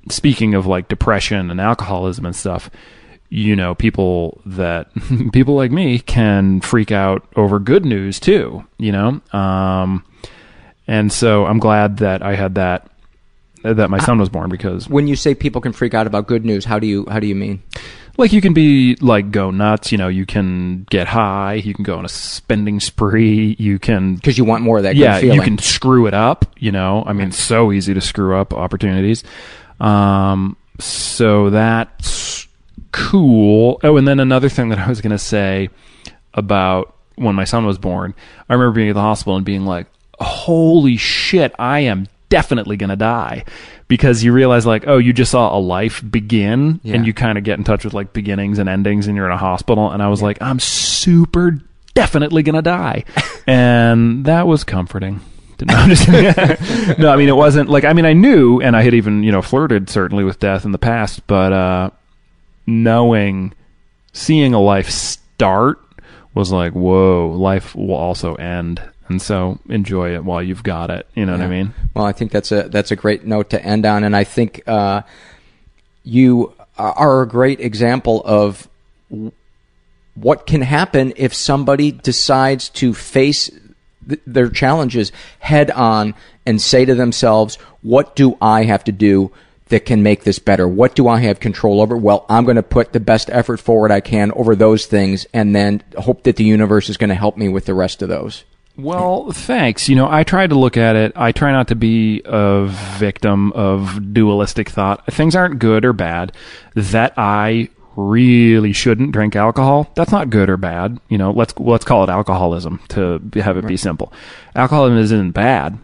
[0.09, 2.69] speaking of like depression and alcoholism and stuff,
[3.29, 4.87] you know, people that
[5.33, 8.63] people like me can freak out over good news too.
[8.77, 10.03] You know, um,
[10.89, 12.89] and so I'm glad that I had that
[13.63, 16.43] that my son was born because When you say people can freak out about good
[16.45, 17.61] news, how do you how do you mean?
[18.17, 21.83] like you can be like go nuts you know you can get high you can
[21.85, 25.21] go on a spending spree you can Because you want more of that yeah good
[25.21, 25.37] feeling.
[25.37, 28.53] you can screw it up you know i mean it's so easy to screw up
[28.53, 29.23] opportunities
[29.79, 32.45] um so that's
[32.91, 35.69] cool oh and then another thing that i was going to say
[36.33, 38.13] about when my son was born
[38.49, 39.87] i remember being at the hospital and being like
[40.19, 43.43] holy shit i am definitely going to die.
[43.87, 46.93] Because you realize like oh you just saw a life begin Yeah.
[46.95, 49.31] and you kind of get in touch with like beginnings and endings and you're in
[49.31, 51.57] a hospital and i was like i'm super
[51.95, 53.03] definitely going to die.
[53.47, 55.21] And that was comforting.
[55.65, 55.75] No,
[56.99, 59.31] no, I mean it wasn't like I mean I knew and I had even you
[59.31, 61.89] know flirted certainly with death in the past, but uh,
[62.65, 63.53] knowing,
[64.13, 65.79] seeing a life start
[66.33, 71.07] was like whoa, life will also end, and so enjoy it while you've got it.
[71.15, 71.73] You know what I mean?
[71.93, 74.61] Well, I think that's a that's a great note to end on, and I think
[74.67, 75.01] uh,
[76.03, 78.69] you are a great example of
[80.15, 83.49] what can happen if somebody decides to face
[84.07, 86.13] th- their challenges head on
[86.45, 89.31] and say to themselves, "What do I have to do?"
[89.69, 90.67] That can make this better.
[90.67, 91.95] What do I have control over?
[91.95, 95.55] Well, I'm going to put the best effort forward I can over those things, and
[95.55, 98.45] then hope that the universe is going to help me with the rest of those.
[98.81, 99.89] Well, thanks.
[99.89, 101.11] You know, I try to look at it.
[101.15, 102.65] I try not to be a
[102.97, 105.05] victim of dualistic thought.
[105.07, 106.31] Things aren't good or bad.
[106.75, 109.91] That I really shouldn't drink alcohol.
[109.95, 110.99] That's not good or bad.
[111.09, 114.13] You know, let's let's call it alcoholism to have it be simple.
[114.55, 115.77] Alcoholism isn't bad.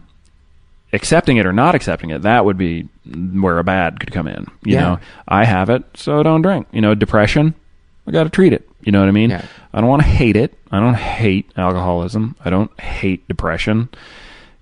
[0.92, 4.46] Accepting it or not accepting it, that would be where a bad could come in.
[4.64, 4.80] You Yeah.
[4.80, 6.68] know, I have it, so don't drink.
[6.72, 7.54] You know, depression,
[8.06, 8.66] I got to treat it.
[8.86, 9.30] You know what I mean?
[9.30, 9.44] Yeah.
[9.74, 10.54] I don't want to hate it.
[10.70, 12.36] I don't hate alcoholism.
[12.44, 13.88] I don't hate depression.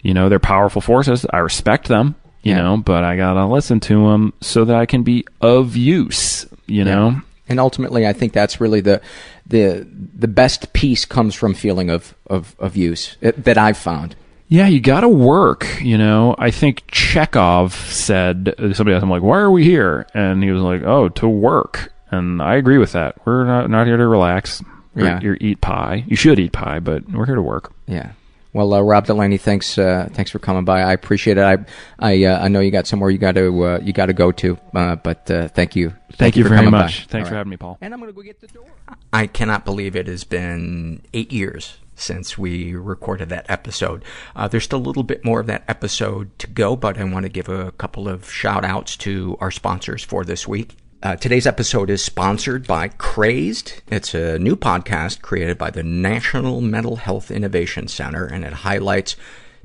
[0.03, 1.25] You know, they're powerful forces.
[1.31, 2.63] I respect them, you Yeah.
[2.63, 6.47] know, but I got to listen to them so that I can be of use,
[6.67, 7.21] you know?
[7.49, 9.03] and ultimately, I think that's really the
[9.47, 9.87] the
[10.19, 14.17] the best piece comes from feeling of of, of use uh, that I've found.
[14.49, 15.67] Yeah, you got to work.
[15.83, 20.43] You know, I think Chekhov said somebody asked him like, "Why are we here?" And
[20.43, 23.17] he was like, "Oh, to work." And I agree with that.
[23.27, 24.63] We're not not here to relax.
[24.97, 25.21] or, Yeah.
[25.25, 26.05] or eat pie.
[26.07, 27.73] You should eat pie, but we're here to work.
[27.87, 28.13] Yeah.
[28.53, 30.81] Well, uh, Rob Delaney, thanks uh, thanks for coming by.
[30.83, 31.43] I appreciate it.
[31.43, 31.59] I
[31.99, 34.31] I uh, I know you got somewhere you got to uh, you got to go
[34.31, 35.93] to, uh, but uh, thank you.
[36.13, 37.09] Thank, you, for very much.
[37.09, 37.11] by.
[37.11, 37.39] Thanks All for right.
[37.39, 37.79] having me, Paul.
[37.81, 38.69] And I'm going to go get the door.
[39.13, 44.05] I cannot believe it has been eight years since we recorded that episode.
[44.37, 47.25] Uh, there's still a little bit more of that episode to go, but I want
[47.25, 50.77] to give a couple of shout outs to our sponsors for this week.
[51.05, 53.83] Uh, today's episode is sponsored by Crazed.
[53.89, 59.15] It's a new podcast created by the National Mental Health Innovation Center, and it highlights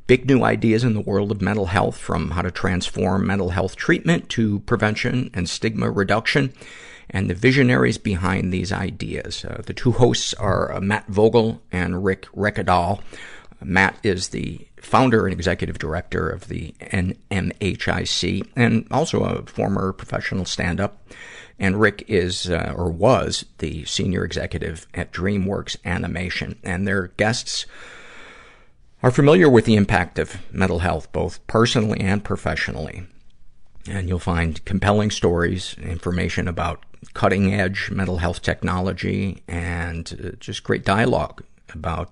[0.06, 3.78] big new ideas in the world of mental health from how to transform mental health
[3.78, 6.52] treatment to prevention and stigma reduction
[7.10, 9.46] and the visionaries behind these ideas.
[9.46, 13.00] Uh, the two hosts are uh, Matt Vogel and Rick Rekedal.
[13.64, 20.46] Matt is the founder and executive director of the NMHIC and also a former professional
[20.46, 21.02] stand-up.
[21.60, 26.58] And Rick is, uh, or was, the senior executive at DreamWorks Animation.
[26.64, 27.66] And their guests
[29.04, 33.08] are familiar with the impact of mental health, both personally and professionally.
[33.90, 40.64] And you'll find compelling stories, information about cutting edge mental health technology, and uh, just
[40.64, 42.12] great dialogue about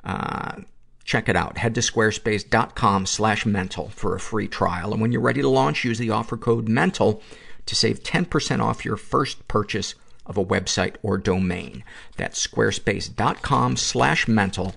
[0.04, 0.60] Uh,
[1.08, 1.56] check it out.
[1.56, 4.92] Head to squarespace.com slash mental for a free trial.
[4.92, 7.22] And when you're ready to launch, use the offer code mental
[7.64, 9.94] to save 10% off your first purchase
[10.26, 11.82] of a website or domain.
[12.18, 14.74] That's squarespace.com slash mental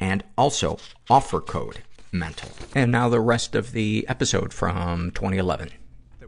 [0.00, 2.50] and also offer code mental.
[2.74, 5.70] And now the rest of the episode from 2011.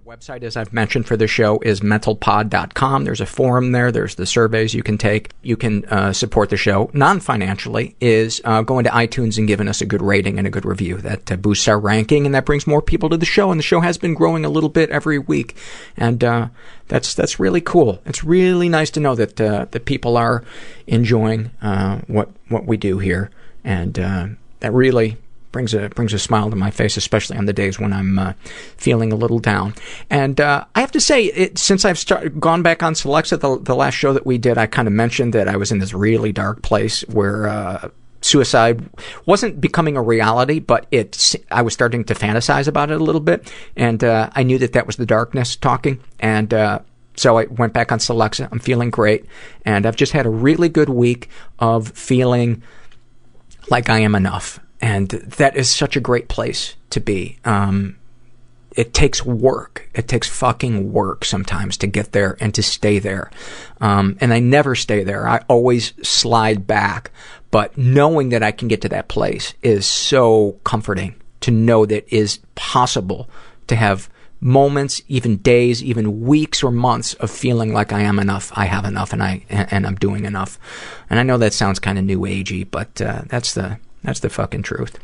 [0.05, 3.05] The website, as I've mentioned for the show, is mentalpod.com.
[3.05, 3.91] There's a forum there.
[3.91, 5.31] There's the surveys you can take.
[5.43, 9.81] You can uh, support the show non-financially is uh, going to iTunes and giving us
[9.81, 10.99] a good rating and a good review.
[10.99, 13.51] That uh, boosts our ranking and that brings more people to the show.
[13.51, 15.57] And the show has been growing a little bit every week,
[15.97, 16.49] and uh,
[16.89, 18.01] that's that's really cool.
[18.05, 20.45] It's really nice to know that uh, that people are
[20.87, 23.31] enjoying uh, what what we do here
[23.65, 25.17] and that really
[25.55, 28.33] brings a brings a smile to my face, especially on the days when I'm uh,
[28.77, 29.73] feeling a little down.
[30.11, 33.59] And uh, I have to say, it, since I've start, gone back on Celexa, the,
[33.63, 35.95] the last show that we did, I kind of mentioned that I was in this
[35.95, 37.49] really dark place where.
[37.49, 37.89] Uh,
[38.21, 38.83] suicide
[39.27, 43.21] wasn't becoming a reality, but it, I was starting to fantasize about it a little
[43.21, 43.53] bit.
[43.77, 46.01] And, uh, I knew that that was the darkness talking.
[46.21, 46.79] And, uh,
[47.17, 48.49] so I went back on Celexa.
[48.51, 49.27] I'm feeling great.
[49.67, 51.29] And I've just had a really good week
[51.59, 52.63] of feeling
[53.69, 54.59] like I am enough.
[54.85, 57.39] And that is such a great place to be.
[57.47, 57.97] Um,
[58.77, 59.89] it takes work.
[59.95, 63.31] It takes fucking work sometimes to get there and to stay there.
[63.81, 65.27] Um, and I never stay there.
[65.27, 67.11] I always slide back.
[67.51, 72.05] But knowing that I can get to that place is so comforting to know that
[72.15, 73.31] is possible
[73.69, 78.53] to have moments, even days, even weeks or months of feeling like I am enough,
[78.55, 80.59] I have enough, and I and I'm doing enough.
[81.09, 84.31] And I know that sounds kind of new agey, but uh, that's the that's the
[84.31, 84.99] fucking truth.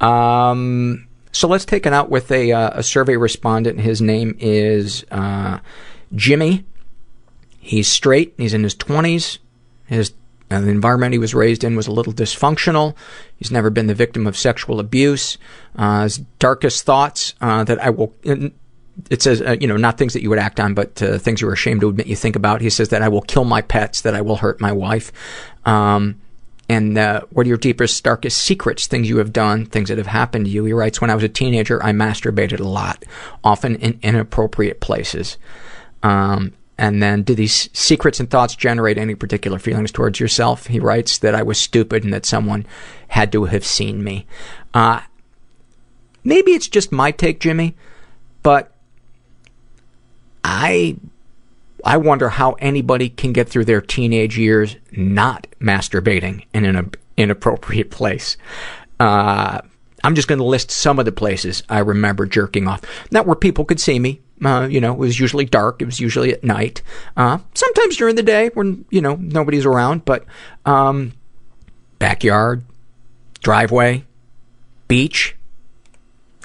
[0.00, 3.80] Um, so let's take it out with a uh, a survey respondent.
[3.80, 5.58] His name is uh,
[6.14, 6.64] Jimmy.
[7.58, 8.34] He's straight.
[8.36, 9.38] He's in his twenties.
[9.86, 10.12] His
[10.50, 12.94] uh, the environment he was raised in was a little dysfunctional.
[13.36, 15.38] He's never been the victim of sexual abuse.
[15.74, 18.14] Uh, his darkest thoughts uh, that I will
[19.10, 21.40] it says, uh, you know, not things that you would act on, but uh, things
[21.40, 22.60] you are ashamed to admit you think about.
[22.60, 25.12] He says that I will kill my pets, that I will hurt my wife.
[25.64, 26.20] Um,
[26.68, 30.06] and uh, what are your deepest, darkest secrets, things you have done, things that have
[30.06, 30.64] happened to you?
[30.64, 33.04] He writes, when I was a teenager, I masturbated a lot,
[33.44, 35.36] often in inappropriate places.
[36.02, 40.66] Um, and then, do these secrets and thoughts generate any particular feelings towards yourself?
[40.66, 42.66] He writes that I was stupid and that someone
[43.08, 44.26] had to have seen me.
[44.72, 45.00] Uh,
[46.24, 47.76] maybe it's just my take, Jimmy,
[48.42, 48.72] but
[50.42, 50.96] I
[51.84, 57.90] I wonder how anybody can get through their teenage years not masturbating in an inappropriate
[57.90, 58.36] place.
[59.00, 59.60] Uh,
[60.04, 62.82] I'm just going to list some of the places I remember jerking off.
[63.10, 64.20] Not where people could see me.
[64.44, 65.80] Uh, you know, it was usually dark.
[65.80, 66.82] It was usually at night.
[67.16, 70.04] Uh, sometimes during the day when, you know, nobody's around.
[70.04, 70.24] But
[70.66, 71.12] um,
[71.98, 72.64] backyard,
[73.40, 74.04] driveway,
[74.88, 75.36] beach,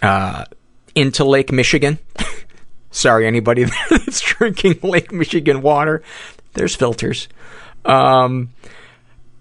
[0.03, 0.45] uh,
[0.93, 1.97] into Lake Michigan.
[2.91, 6.03] Sorry, anybody that's drinking Lake Michigan water.
[6.53, 7.27] There's filters.
[7.85, 8.49] Um,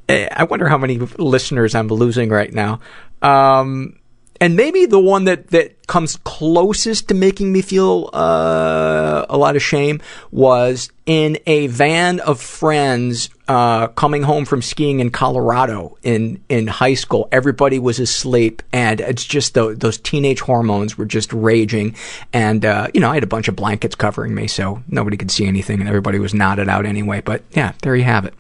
[0.09, 2.81] eh, I wonder how many listeners I'm losing right now.
[3.23, 3.99] Um,
[4.41, 9.57] and maybe the one that, that comes closest to making me feel uh, a lot
[9.57, 15.97] of shame was in a van of friends uh, coming home from skiing in Colorado
[16.03, 17.29] in, in high school.
[17.31, 21.95] Everybody was asleep, and it's just the, those teenage hormones were just raging.
[22.33, 25.31] And, uh, you know, I had a bunch of blankets covering me, so nobody could
[25.31, 27.21] see anything, and everybody was nodded out anyway.
[27.21, 28.35] But yeah, there you have it.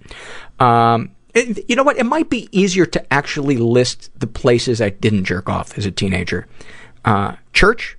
[0.59, 1.99] Um, it, you know what?
[1.99, 5.91] It might be easier to actually list the places I didn't jerk off as a
[5.91, 6.49] teenager.
[7.05, 7.97] Uh, church,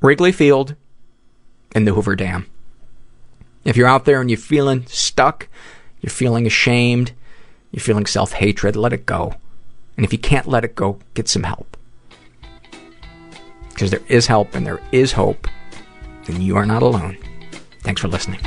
[0.00, 0.74] Wrigley Field,
[1.74, 2.46] and the Hoover Dam.
[3.64, 5.48] If you're out there and you're feeling stuck,
[6.02, 7.12] you're feeling ashamed,
[7.70, 9.34] you're feeling self hatred, let it go.
[9.96, 11.76] And if you can't let it go, get some help.
[13.70, 15.48] Because there is help and there is hope,
[16.26, 17.16] and you are not alone.
[17.80, 18.40] Thanks for listening.